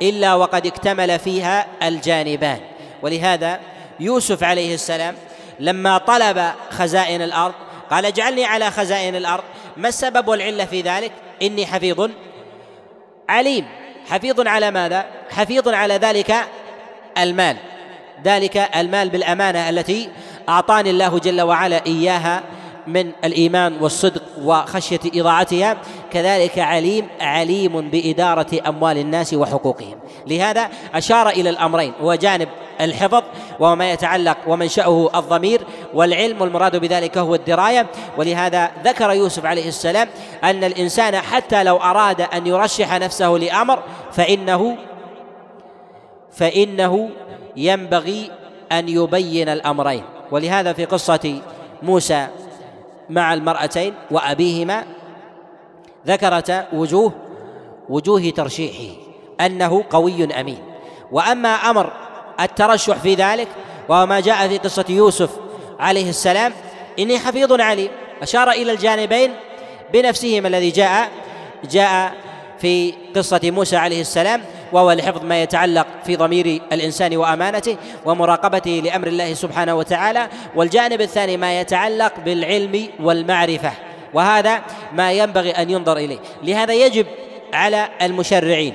[0.02, 2.60] إلا وقد اكتمل فيها الجانبان.
[3.02, 3.60] ولهذا
[4.00, 5.16] يوسف عليه السلام
[5.62, 7.54] لما طلب خزائن الأرض
[7.92, 9.44] قال اجعلني على خزائن الأرض.
[9.78, 12.10] ما السبب والعلة في ذلك؟ إني حفيظ
[13.30, 13.66] عليم.
[14.10, 16.36] حفيظ على ماذا؟ حفيظ على ذلك
[17.18, 17.58] المال.
[18.24, 20.10] ذلك المال بالأمانة التي
[20.50, 22.44] أعطاني الله جل وعلا إياها
[22.88, 25.78] من الإيمان والصدق وخشية إضاعتها.
[26.12, 29.96] كذلك عليم عليم بإدارة أموال الناس وحقوقهم.
[30.28, 32.50] لهذا أشار إلى الأمرين وجانب
[32.82, 33.24] الحفظ
[33.60, 35.62] وما يتعلق ومنشأه الضمير
[35.94, 37.88] والعلم والمراد بذلك هو الدراية.
[38.18, 40.08] ولهذا ذكر يوسف عليه السلام
[40.44, 44.78] أن الإنسان حتى لو أراد أن يرشح نفسه لأمر فإنه
[46.32, 47.10] فإنه
[47.58, 48.32] ينبغي
[48.72, 50.04] أن يبين الأمرين.
[50.32, 51.42] ولهذا في قصة
[51.84, 52.28] موسى
[53.10, 54.84] مع المرأتين وأبيهما
[56.08, 57.12] ذكرت وجوه
[57.90, 58.96] وجوه ترشيحه
[59.42, 60.58] أنه قوي أمين.
[61.12, 61.92] وأما أمر
[62.40, 63.48] الترشح في ذلك
[63.90, 65.30] وهو ما جاء في قصة يوسف
[65.80, 66.54] عليه السلام
[67.00, 67.90] إني حفيظ عليم
[68.22, 69.32] أشار إلى الجانبين
[69.94, 71.10] بنفسهما الذي جاء
[71.72, 72.14] جاء
[72.60, 74.42] في قصة موسى عليه السلام
[74.72, 80.30] وهو لحفظ ما يتعلق في ضمير الإنسان وأمانته ومراقبته لأمر الله سبحانه وتعالى.
[80.56, 83.72] والجانب الثاني ما يتعلق بالعلم والمعرفة.
[84.14, 84.62] وهذا
[84.94, 86.20] ما ينبغي أن ينظر إليه.
[86.44, 87.06] لهذا يجب
[87.54, 88.74] على المشرعين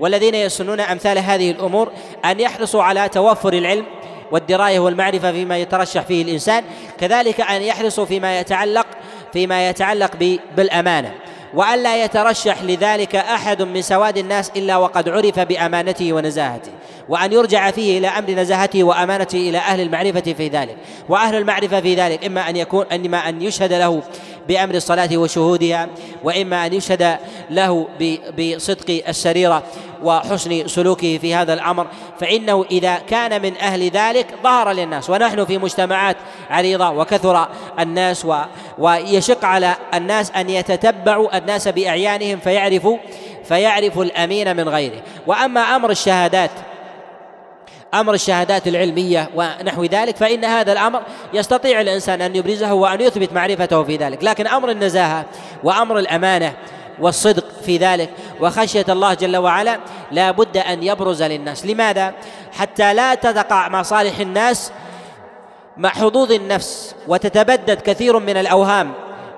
[0.00, 1.92] والذين يسنون أمثال هذه الأمور
[2.24, 3.84] أن يحرصوا على توفر العلم
[4.32, 6.64] والدراية والمعرفة فيما يترشح فيه الإنسان
[7.00, 8.86] كذلك أن يحرصوا فيما يتعلق
[9.32, 10.10] فيما يتعلق
[10.56, 11.14] بالأمانة.
[11.54, 16.72] وأن لا يترشح لذلك أحد من سواد الناس إلا وقد عرف بأمانته ونزاهته.
[17.08, 20.76] وأن يرجع فيه إلى أمر نزاهته وأمانته إلى أهل المعرفة في ذلك.
[21.08, 24.02] وأهل المعرفة في ذلك إما أن يكون إما أن يشهد له
[24.48, 25.88] بأمر الصلاة وشهودها
[26.24, 27.18] وإما أن يشهد
[27.50, 27.88] له
[28.38, 29.62] بصدق السريرة
[30.02, 31.86] وحسن سلوكه في هذا الأمر.
[32.20, 35.10] فإنه إذا كان من أهل ذلك ظهر للناس.
[35.10, 36.16] ونحن في مجتمعات
[36.50, 38.36] عريضة وكثر الناس و
[38.78, 42.98] ويشق على الناس أن يتتبعوا الناس بأعيانهم فيعرفوا
[43.44, 45.02] فيعرفوا الأمين من غيره.
[45.26, 46.50] وأما أمر الشهادات
[47.94, 53.82] أمر الشهادات العلمية ونحو ذلك فإن هذا الأمر يستطيع الإنسان أن يبرزه وأن يثبت معرفته
[53.82, 54.24] في ذلك.
[54.24, 55.24] لكن أمر النزاهة
[55.64, 56.52] وأمر الأمانة
[57.00, 59.78] والصدق في ذلك وخشية الله جل وعلا
[60.10, 61.66] لا بد أن يبرز للناس.
[61.66, 62.14] لماذا؟
[62.52, 64.72] حتى لا تتقع مصالح الناس
[65.76, 68.92] مع حظوظ النفس وتتبدد كثير من الأوهام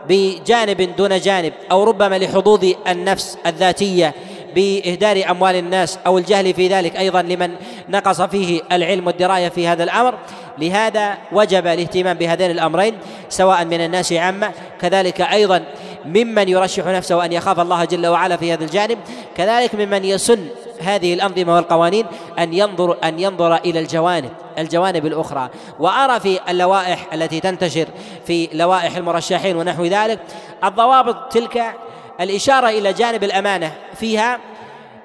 [0.09, 4.15] بجانب دون جانب أو ربما لحظوظ النفس الذاتية.
[4.57, 7.51] بإهدار أموال الناس أو الجهل في ذلك أيضا لمن
[7.89, 10.15] نقص فيه العلم والدراية في هذا الأمر.
[10.59, 12.95] لهذا وجب الاهتمام بهذين الأمرين
[13.29, 15.65] سواء من الناس عامة كذلك أيضا
[16.05, 18.99] ممن يرشح نفسه أن يخاف الله جل وعلا في هذا الجانب
[19.37, 20.47] كذلك ممن يسن
[20.81, 22.07] هذه الأنظمة والقوانين
[22.39, 25.51] أن ينظر أن ينظر إلى الجوانب الجوانب الأخرى.
[25.79, 27.87] وأرى في اللوائح التي تنتشر
[28.27, 30.19] في لوائح المرشحين ونحو ذلك
[30.65, 31.75] الضوابط تلك
[32.21, 34.39] الإشارة إلى جانب الأمانة فيها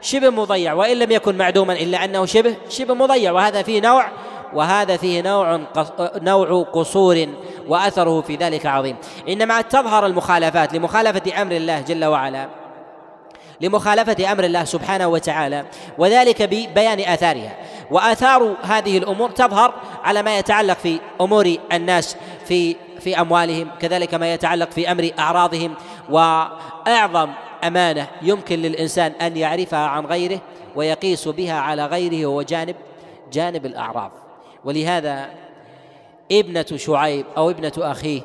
[0.01, 4.05] شبه مضيع وإن لم يكن معدوما إلا أنه شبه شبه مضيع وهذا فيه نوع
[4.53, 5.59] وهذا فيه نوع
[6.15, 7.27] نوع قصور
[7.67, 8.95] وأثره في ذلك عظيم.
[9.29, 12.49] إنما تظهر المخالفات لمخالفة أمر الله جل وعلا
[13.61, 15.65] لمخالفة أمر الله سبحانه وتعالى
[15.97, 17.57] وذلك ببيان آثارها.
[17.91, 24.33] وآثار هذه الأمور تظهر على ما يتعلق في أمور الناس في في أموالهم كذلك ما
[24.33, 25.75] يتعلق في أمر أعراضهم
[26.87, 27.29] واعظم
[27.63, 30.41] أمانة يمكن للإنسان أن يعرفها عن غيره
[30.75, 32.75] ويقيس بها على غيره هو جانب
[33.31, 34.11] جانب الاعراض
[34.65, 35.29] ولهذا
[36.31, 38.21] ابنة شعيب أو ابنة أخيه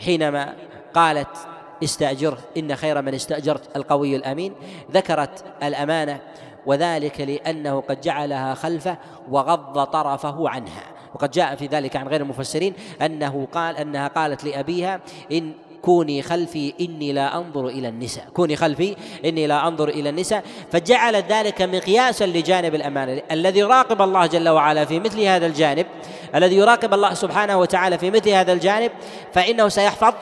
[0.00, 0.54] حينما
[0.94, 1.36] قالت
[1.84, 4.54] استأجره إن خير من استأجرت القوي الأمين
[4.90, 6.20] ذكرت الأمانة
[6.66, 8.96] وذلك لأنه قد جعلها خلفه
[9.30, 10.82] وغض طرفه عنها.
[11.14, 15.00] وقد جاء في ذلك عن غير المفسرين أنه قال أنها قالت لأبيها
[15.32, 15.52] إن
[15.84, 18.24] كوني خلفي إني لا أنظر إلى النساء.
[18.34, 20.44] كوني خلفي إني لا أنظر إلى النساء.
[20.72, 23.22] فجعلت ذلك مقياسا لجانب الأمانة.
[23.30, 25.86] الذي يراقب الله جل وعلا في مثل هذا الجانب
[26.34, 28.90] الذي يراقب الله سبحانه وتعالى في مثل هذا الجانب
[29.32, 30.14] فإنه سيحفظ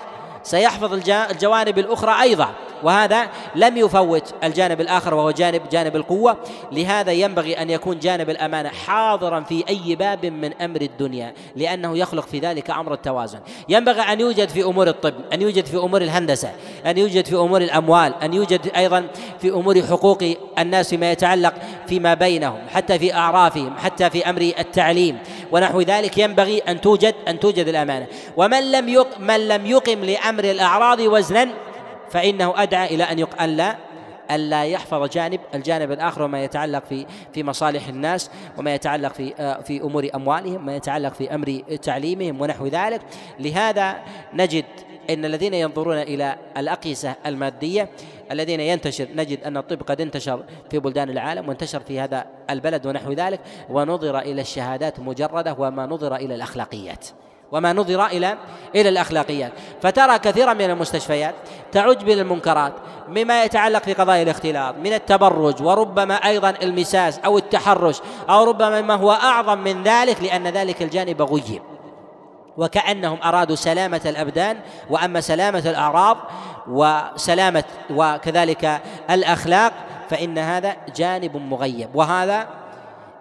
[0.42, 0.92] سيحفظ
[1.30, 2.48] الجوانب الأخرى أيضا.
[2.82, 6.36] وهذا لم يفوت الجانب الآخر وهو جانب جانب القوة.
[6.72, 12.26] لهذا ينبغي أن يكون جانب الأمانة حاضرا في أي باب من أمر الدنيا لأنه يخلق
[12.26, 13.38] في ذلك أمر التوازن.
[13.68, 16.52] ينبغي أن يوجد في أمور الطب أن يوجد في أمور الهندسة
[16.86, 19.06] أن يوجد في أمور الأموال أن يوجد أيضا
[19.40, 20.24] في أمور حقوق
[20.58, 21.54] الناس فيما يتعلق
[21.86, 25.18] فيما بينهم حتى في أعرافهم حتى في أمر التعليم.
[25.52, 28.06] ونحو ذلك ينبغي أن توجد أن توجد الأمانة.
[28.36, 31.48] ومن لم يق من لم يقم لأمر الأعراض وزنا
[32.12, 33.42] فإنه أدعى إلى أن يق...
[33.42, 33.76] أن لا
[34.30, 39.60] ألا يحفظ جانب الجانب الآخر وما يتعلق في في مصالح الناس وما يتعلق في آه،
[39.60, 43.00] في أمور أموالهم ما يتعلق في أمر تعليمهم ونحو ذلك.
[43.38, 44.02] لهذا
[44.34, 44.64] نجد
[45.10, 47.88] إن الذين ينظرون إلى الأقيسة المادية
[48.30, 53.12] الذين ينتشر نجد أن الطب قد انتشر في بلدان العالم وانتشر في هذا البلد ونحو
[53.12, 53.40] ذلك
[53.70, 57.06] ونظر إلى الشهادات مجردة وما نظر إلى الأخلاقيات.
[57.52, 58.36] وما نظر إلى
[58.74, 59.52] إلى الأخلاقيات.
[59.82, 61.34] فترى كثيرا من المستشفيات
[61.72, 62.72] تعج بالمنكرات
[63.08, 68.00] مما يتعلق في قضايا الاختلاط من التبرج وربما أيضا المساس أو التحرش
[68.30, 71.62] أو ربما ما هو أعظم من ذلك لأن ذلك الجانب غيب.
[72.56, 74.58] وكأنهم أرادوا سلامة الأبدان
[74.90, 76.16] وأما سلامة الأعراض
[76.68, 78.80] وسلامة وكذلك
[79.10, 79.72] الأخلاق
[80.10, 81.88] فإن هذا جانب مغيب.
[81.94, 82.61] وهذا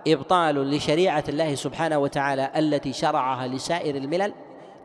[0.07, 4.33] إبطال لشريعة الله سبحانه وتعالى التي شرعها لسائر الملل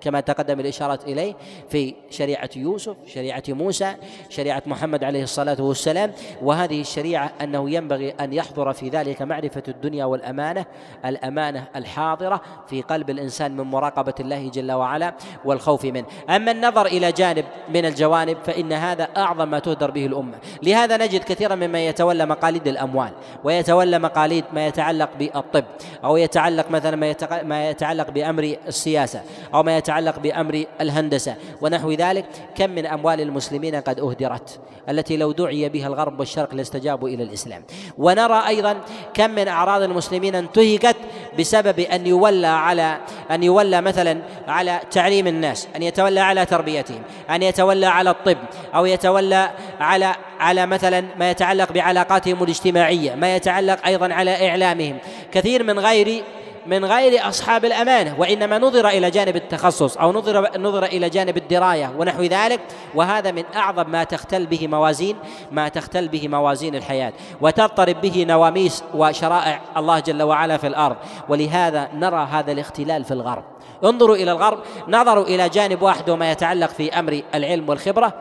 [0.01, 1.35] كما تقدم الإشارة إليه
[1.69, 3.95] في شريعة يوسف شريعة موسى
[4.29, 6.13] شريعة محمد عليه الصلاة والسلام.
[6.43, 10.65] وهذه الشريعة أنه ينبغي أن يحضر في ذلك معرفة الدنيا والأمانة
[11.05, 16.07] الأمانة الحاضرة في قلب الإنسان من مراقبة الله جل وعلا والخوف منه.
[16.31, 20.39] أما النظر إلى جانب من الجوانب فإن هذا أعظم ما تهدر به الأمة.
[20.63, 23.11] لهذا نجد كثيرا ممن يتولى مقاليد الأموال
[23.45, 25.65] ويتولى مقاليد ما يتعلق بالطب
[26.05, 29.23] أو يتعلق مثلا ما يتعلق بأمر السياسة
[29.55, 31.35] أو ما يتعلق يتعلق بأمر الهندسة.
[31.61, 32.25] ونحو ذلك
[32.55, 37.63] كم من أموال المسلمين قد أهدرت التي لو دعي بها الغرب والشرق لاستجابوا إلى الإسلام.
[37.99, 38.77] ونرى أيضا
[39.15, 40.97] كم من أعراض المسلمين انتهكت
[41.39, 42.99] بسبب أن يولى على
[43.31, 48.39] أن يولى مثلا على تعليم الناس أن يتولى على تربيتهم أن يتولى على الطب
[48.75, 54.99] أو يتولى على على مثلا ما يتعلق بعلاقاتهم الاجتماعية ما يتعلق أيضا على إعلامهم.
[55.33, 56.23] كثير من غير
[56.67, 61.93] من غير أصحاب الأمانة وإنما نظر إلى جانب التخصص أو نظر نظر إلى جانب الدراية
[61.99, 62.61] ونحو ذلك
[62.95, 65.17] وهذا من أعظم ما تختل به موازين
[65.53, 67.13] ما تختل به موازين الحياة.
[67.41, 70.97] وتضطرب به نواميس وشرائع الله جل وعلا في الأرض.
[71.29, 73.45] ولهذا نرى هذا الاختلال في الغرب.
[73.85, 74.59] انظروا إلى الغرب
[74.89, 78.15] نظروا إلى جانب واحد وما يتعلق في أمر العلم والخبرة.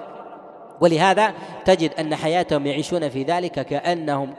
[0.81, 1.33] ولهذا
[1.65, 4.33] تجد أن حياتهم يعيشون في ذلك كأنهم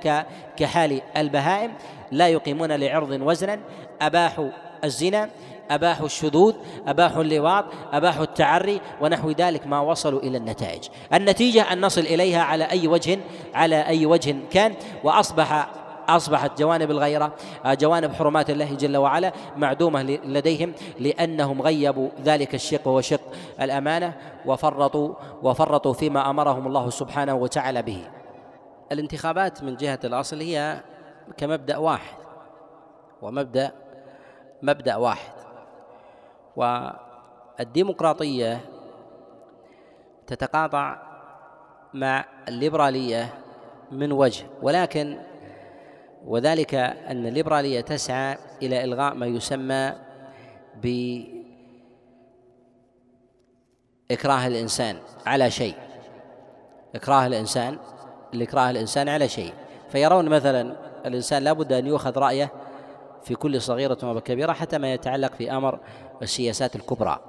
[0.57, 1.73] كحال البهائم.
[2.13, 3.59] لا يقيمون لعرض وزنا
[4.01, 4.49] أباحوا
[4.85, 5.31] الزنا
[5.71, 6.55] أباحوا الشذوذ
[6.87, 10.89] أباحوا اللواط أباحوا التعري ونحو ذلك ما وصلوا إلى النتائج.
[11.15, 13.19] النتيجة أن نصل إليها على أي وجه
[13.55, 15.69] على أي وجه كان وأصبح
[16.09, 17.35] أصبحت جوانب الغيرة
[17.67, 23.21] جوانب حرمات الله جل وعلا معدومة لديهم لأنهم غيبوا ذلك الشق وهو شق
[23.61, 24.15] الأمانة
[24.47, 28.03] وفرطوا وفرطوا فيما أمرهم الله سبحانه وتعالى به.
[28.93, 30.81] الانتخابات من جهة الأصل هي
[31.37, 32.17] كمبدأ واحد
[33.23, 33.73] ومبدأ
[34.63, 35.33] مبدأ واحد.
[36.57, 38.61] والديمقراطية
[40.27, 41.03] تتقاطع
[41.95, 43.35] مع الليبرالية
[43.93, 45.19] من وجه ولكن
[46.25, 49.93] وذلك أن الليبرالية تسعى إلى إلغاء ما يسمى
[54.11, 55.75] بإكراه الإنسان على شيء.
[56.95, 57.79] إكراه الإنسان
[58.33, 59.53] لإكراه الإنسان على شيء.
[59.89, 62.53] فيرون مثلا الإنسان لابد أن يؤخذ رأيه
[63.23, 65.79] في كل صغيرة وكبيرة حتى ما يتعلق في أمر
[66.23, 67.21] السياسات الكبرى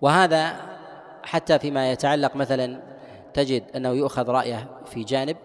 [0.00, 0.56] وهذا
[1.22, 2.82] حتى فيما يتعلق مثلا
[3.34, 5.36] تجد أنه يؤخذ رأيه في جانب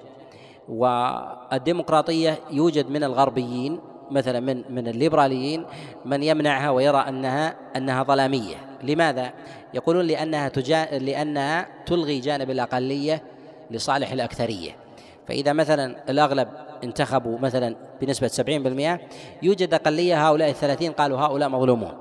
[0.69, 3.79] والديمقراطية يوجد من الغربيين
[4.11, 5.65] مثلا من من الليبراليين
[6.05, 9.33] من يمنعها ويرى أنها أنها ظلامية، لماذا؟
[9.73, 13.23] يقولون لأنها تجا لأنها تلغي جانب الأقلية
[13.71, 14.84] لصالح الأكثرية.
[15.27, 16.47] فإذا مثلا الأغلب
[16.83, 18.99] انتخبوا مثلا بنسبة 70%
[19.43, 21.91] يوجد أقلية هؤلاء الثلاثين قالوا هؤلاء مظلومون.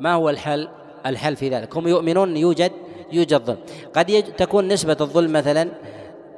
[0.00, 0.68] ما هو الحل؟
[1.06, 2.72] الحل في ذلك، هم يؤمنون يوجد
[3.12, 3.58] يوجد ظلم،
[3.94, 5.68] قد تكون نسبة الظلم مثلا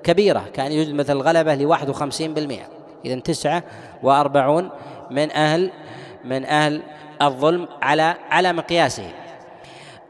[0.02, 1.54] كبيرة كأن يوجد مثل الغلبة
[1.88, 2.66] وخمسين بالمئة
[3.04, 3.62] إذا تسعة
[4.02, 4.70] وأربعون
[5.10, 5.70] من أهل
[6.24, 6.82] من أهل
[7.22, 9.10] الظلم على على مقياسه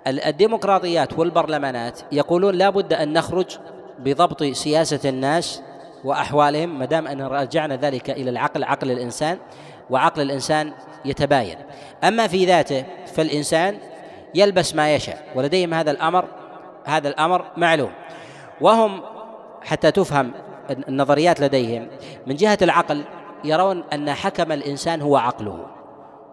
[0.06, 3.58] الديمقراطيات والبرلمانات يقولون لا بد أن نخرج
[3.98, 5.62] بضبط سياسة الناس
[6.04, 9.38] وأحوالهم ما دام أن رجعنا ذلك إلى العقل عقل الإنسان
[9.90, 10.72] وعقل الإنسان
[11.04, 11.56] يتباين.
[12.04, 12.84] أما في ذاته
[13.14, 13.78] فالإنسان
[14.34, 16.24] يلبس ما يشاء ولديهم هذا الأمر
[16.84, 17.90] هذا الأمر معلوم.
[18.60, 19.02] وهم
[19.62, 20.32] حتى تفهم
[20.88, 21.88] النظريات لديهم
[22.26, 23.04] من جهة العقل
[23.44, 25.66] يرون أن حكم الإنسان هو عقله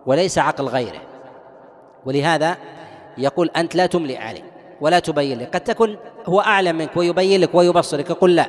[0.05, 1.01] وليس عقل غيره.
[2.05, 2.57] ولهذا
[3.17, 4.43] يقول أنت لا تملي علي
[4.81, 5.45] ولا تبين لي.
[5.45, 8.47] قد تكون هو أعلم منك ويبين لك ويبصرك يقول لا.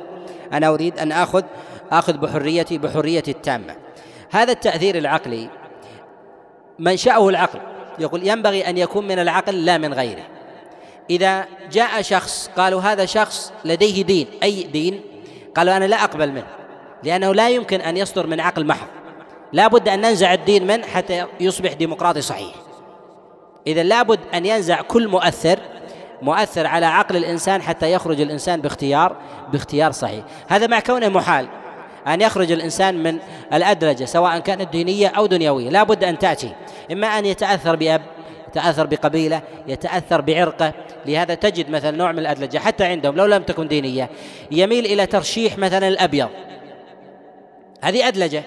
[0.53, 1.43] أنا أريد أن آخذ
[1.91, 3.75] آخذ بحريتي بحريتي التامة.
[4.31, 5.49] هذا التأثير العقلي
[6.79, 7.59] منشأه العقل
[7.99, 10.23] يقول ينبغي أن يكون من العقل لا من غيره.
[11.09, 15.01] إذا جاء شخص قالوا هذا شخص لديه دين أي دين؟
[15.55, 16.47] قالوا أنا لا أقبل منه
[17.03, 18.87] لأنه لا يمكن أن يصدر من عقل محض.
[19.53, 22.53] لا بد أن ننزع الدين منه حتى يصبح ديمقراطي صحيح.
[23.67, 25.59] إذا لابد أن ينزع كل مؤثر
[26.21, 29.15] مؤثر على عقل الإنسان حتى يخرج الإنسان باختيار
[29.51, 30.23] باختيار صحيح.
[30.47, 31.47] هذا مع كونه محال.
[32.07, 33.19] أن يخرج الإنسان من
[33.53, 35.69] الأدرجة سواء كانت دينية أو دنيوية.
[35.69, 36.51] لا بد أن تأتي.
[36.91, 38.01] إما أن يتأثر بأب
[38.47, 40.73] يتأثر بقبيلة يتأثر بعرقة.
[41.05, 44.09] لهذا تجد مثلا نوع من الأدلجة حتى عندهم لو لم تكن دينية.
[44.51, 46.29] يميل إلى ترشيح مثلا الأبيض.
[47.81, 48.43] هذه أدلجة.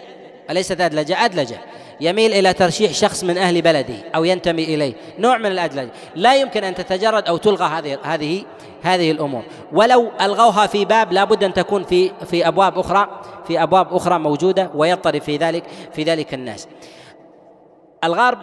[0.50, 1.58] أليست أدلجة؟ أدلجة.
[2.00, 4.94] يميل إلى ترشيح شخص من أهل بلده أو ينتمي إليه.
[5.18, 8.44] نوع من الأدلجة لا يمكن أن تتجرد أو تلغى هذه هذه
[8.82, 9.42] هذه الأمور.
[9.72, 14.70] ولو ألغوها في باب لابد أن تكون في في أبواب أخرى في أبواب أخرى موجودة
[14.74, 16.68] ويضطرب في ذلك في ذلك الناس.
[18.04, 18.38] الغرب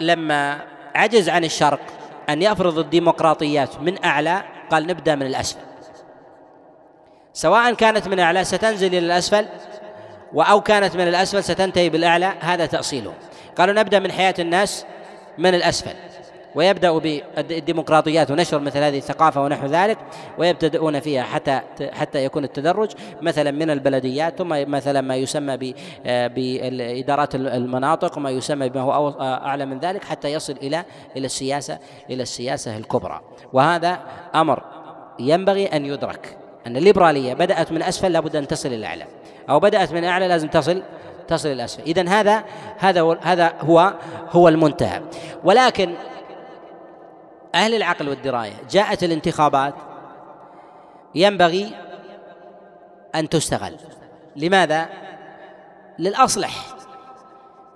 [0.00, 0.60] لما
[0.94, 1.80] عجز عن الشرق
[2.28, 5.60] أن يفرض الديمقراطيات من أعلى قال نبدأ من الأسفل.
[7.32, 9.46] سواء كانت من أعلى ستنزل إلى الأسفل.
[10.34, 13.12] أو كانت من الأسفل ستنتهي بالأعلى هذا تأصيله.
[13.56, 14.86] قالوا نبدأ من حياة الناس
[15.38, 15.94] من الأسفل.
[16.54, 16.98] ويبدأ
[17.38, 19.98] بالديمقراطيات ونشر مثل هذه الثقافة ونحو ذلك
[20.38, 21.60] ويبتدئون فيها حتى
[21.92, 22.90] حتى يكون التدرج
[23.22, 25.74] مثلا من البلديات ثم مثلا ما يسمى
[26.04, 30.84] بإدارات المناطق وما يسمى بما هو أعلى من ذلك حتى يصل إلى
[31.16, 31.78] إلى السياسة
[32.10, 33.20] إلى السياسة الكبرى.
[33.52, 34.00] وهذا
[34.34, 34.62] أمر
[35.18, 36.36] ينبغي أن يدرك.
[36.66, 39.06] أن الليبرالية بدأت من أسفل لابد أن تصل إلى أعلى.
[39.50, 40.82] أو بدأت من أعلى لازم تصل
[41.28, 41.82] تصل إلى أسفل.
[41.82, 42.44] إذا هذا
[42.78, 43.94] هذا هذا هو
[44.30, 45.02] هو المنتهى.
[45.44, 45.94] ولكن
[47.54, 49.74] أهل العقل والدراية جاءت الانتخابات
[51.14, 51.70] ينبغي
[53.14, 53.76] أن تستغل.
[54.36, 54.88] لماذا؟
[55.98, 56.66] للأصلح.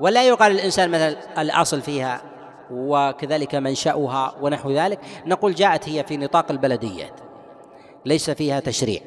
[0.00, 2.22] ولا يقال الإنسان مثلا الأصل فيها
[2.70, 4.98] وكذلك منشأها ونحو ذلك.
[5.26, 7.29] نقول جاءت هي في نطاق البلديات.
[8.06, 9.00] ليس فيها تشريع.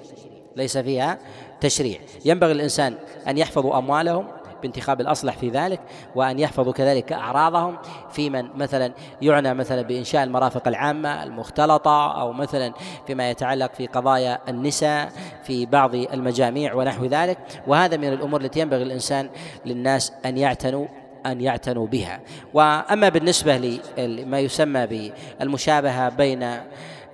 [0.56, 1.20] ليس فيها
[1.62, 2.00] تشريع.
[2.26, 2.96] ينبغي الإنسان
[3.28, 4.28] أن يحفظوا أموالهم
[4.62, 5.80] بانتخاب الأصلح في ذلك
[6.16, 7.78] وأن يحفظوا كذلك أعراضهم
[8.12, 12.74] في من مثلا يعنى مثلا بإنشاء المرافق العامة المختلطة أو مثلا
[13.08, 15.12] فيما يتعلق في قضايا النساء
[15.44, 17.38] في بعض المجاميع ونحو ذلك.
[17.68, 19.30] وهذا من الأمور التي ينبغي الإنسان
[19.66, 20.88] للناس أن يعتنوا
[21.26, 22.20] أن يعتنوا بها.
[22.54, 26.58] وأما بالنسبة لما يسمى بالمشابهة بين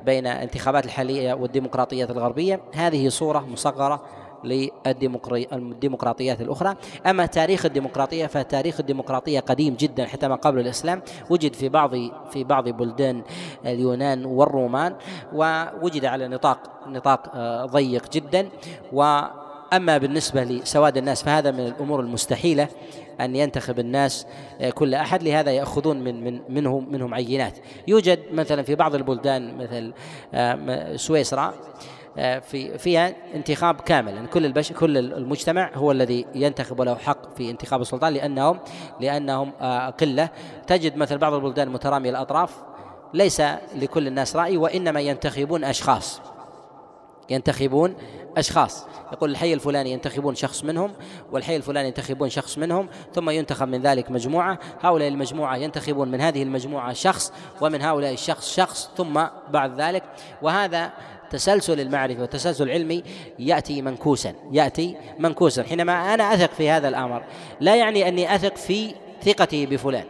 [0.09, 2.59] بين الانتخابات الحالية والديمقراطيات الغربية.
[2.73, 4.01] هذه صورة مصغرة
[4.43, 6.75] للديمقراطيات الأخرى.
[7.05, 11.01] أما تاريخ الديمقراطية فتاريخ الديمقراطية قديم جدا حتى ما قبل الإسلام.
[11.29, 11.91] وجد في بعض
[12.31, 13.21] في بعض بلدان
[13.65, 14.95] اليونان والرومان
[15.33, 18.49] ووجد على نطاق نطاق آه، ضيق جدا.
[18.93, 19.21] و
[19.73, 22.67] أما بالنسبة لسواد الناس فهذا من الأمور المستحيلة
[23.21, 24.27] أن ينتخب الناس
[24.61, 25.23] آه، كل أحد.
[25.23, 27.57] لهذا يأخذون من من منهم منهم عينات.
[27.87, 29.93] يوجد مثلا في بعض البلدان مثل
[30.33, 31.53] آه، سويسرا
[32.17, 37.35] آه، في فيها انتخاب كامل يعني كل البش كل المجتمع هو الذي ينتخب وله حق
[37.35, 38.59] في انتخاب السلطان لأنهم
[38.99, 39.51] لأنهم
[39.99, 40.29] قلة.
[40.67, 42.55] تجد مثل بعض البلدان مترامية الأطراف
[43.13, 43.41] ليس
[43.75, 46.21] لكل الناس رأي وإنما ينتخبون أشخاص.
[47.29, 47.95] ينتخبون
[48.37, 48.85] أشخاص.
[49.13, 50.93] يقول الحي الفلاني ينتخبون شخص منهم
[51.31, 54.59] والحي الفلاني ينتخبون شخص منهم ثم ينتخب من ذلك مجموعة.
[54.81, 60.03] هؤلاء المجموعة ينتخبون من هذه المجموعة شخص ومن هؤلاء الشخص شخص ثم بعد ذلك.
[60.41, 60.91] وهذا
[61.29, 63.03] تسلسل المعرفة والتسلسل العلمي
[63.39, 65.63] يأتي منكوسا يأتي منكوسا.
[65.63, 67.23] حينما أنا أثق في هذا الأمر
[67.59, 70.05] لا يعني أني أثق في ثقته بفلان.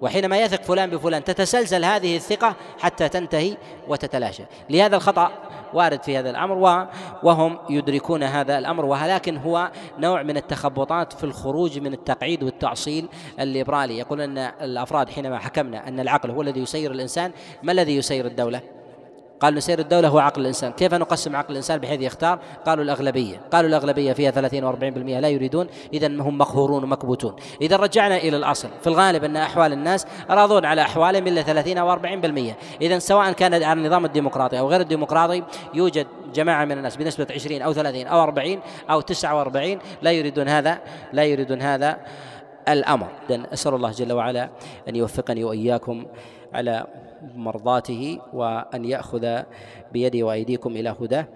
[0.00, 3.56] وحينما يثق فلان بفلان تتسلسل هذه الثقة حتى تنتهي
[3.88, 4.42] وتتلاشى.
[4.70, 5.32] لهذا الخطأ
[5.74, 6.88] وارد في هذا الأمر
[7.22, 13.08] وهم يدركون هذا الأمر ولكن هو نوع من التخبطات في الخروج من التقعيد والتعصيل
[13.40, 13.98] الليبرالي.
[13.98, 18.60] يقول أن الأفراد حينما حكمنا أن العقل هو الذي يسير الإنسان ما الذي يسير الدولة؟
[19.44, 20.72] قالوا سير الدولة هو عقل الإنسان.
[20.72, 23.40] كيف نقسم عقل الإنسان بحيث يختار؟ قالوا الأغلبية.
[23.52, 27.36] قالوا الأغلبية فيها 30 و40% لا يريدون إذا هم مقهورون ومكبوتون.
[27.60, 28.68] إذا رجعنا إلى الأصل.
[28.80, 33.54] في الغالب أن أحوال الناس راضون على أحوالهم إلا 30 أو 40% إذا سواء كان
[33.54, 35.42] على النظام الديمقراطي أو غير الديمقراطي
[35.74, 40.78] يوجد جماعة من الناس بنسبة 20 أو 30 أو 40 أو 49 لا يريدون هذا
[41.12, 41.98] لا يريدون هذا
[42.68, 43.08] الأمر.
[43.30, 44.48] أسأل الله جل وعلا
[44.88, 46.06] أن يوفقني وإياكم
[46.54, 46.86] على
[47.36, 49.42] مرضاته وأن يأخذ
[49.92, 51.28] بيدي وأيديكم إلى هداه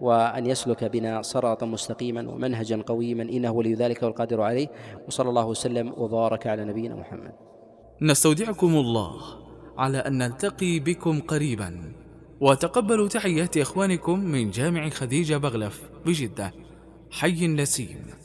[0.00, 4.68] وأن يسلك بنا صراطا مستقيما ومنهجا قويما إنه ولي ذلك والقادر عليه
[5.08, 7.32] وصلى الله وسلم وبارك على نبينا محمد.
[8.02, 9.16] نستودعكم الله
[9.78, 11.92] على أن نلتقي بكم قريبا
[12.40, 16.52] وتقبلوا تحيات إخوانكم من جامع خديجة بغلف بجدة.
[17.10, 18.23] حي النسيم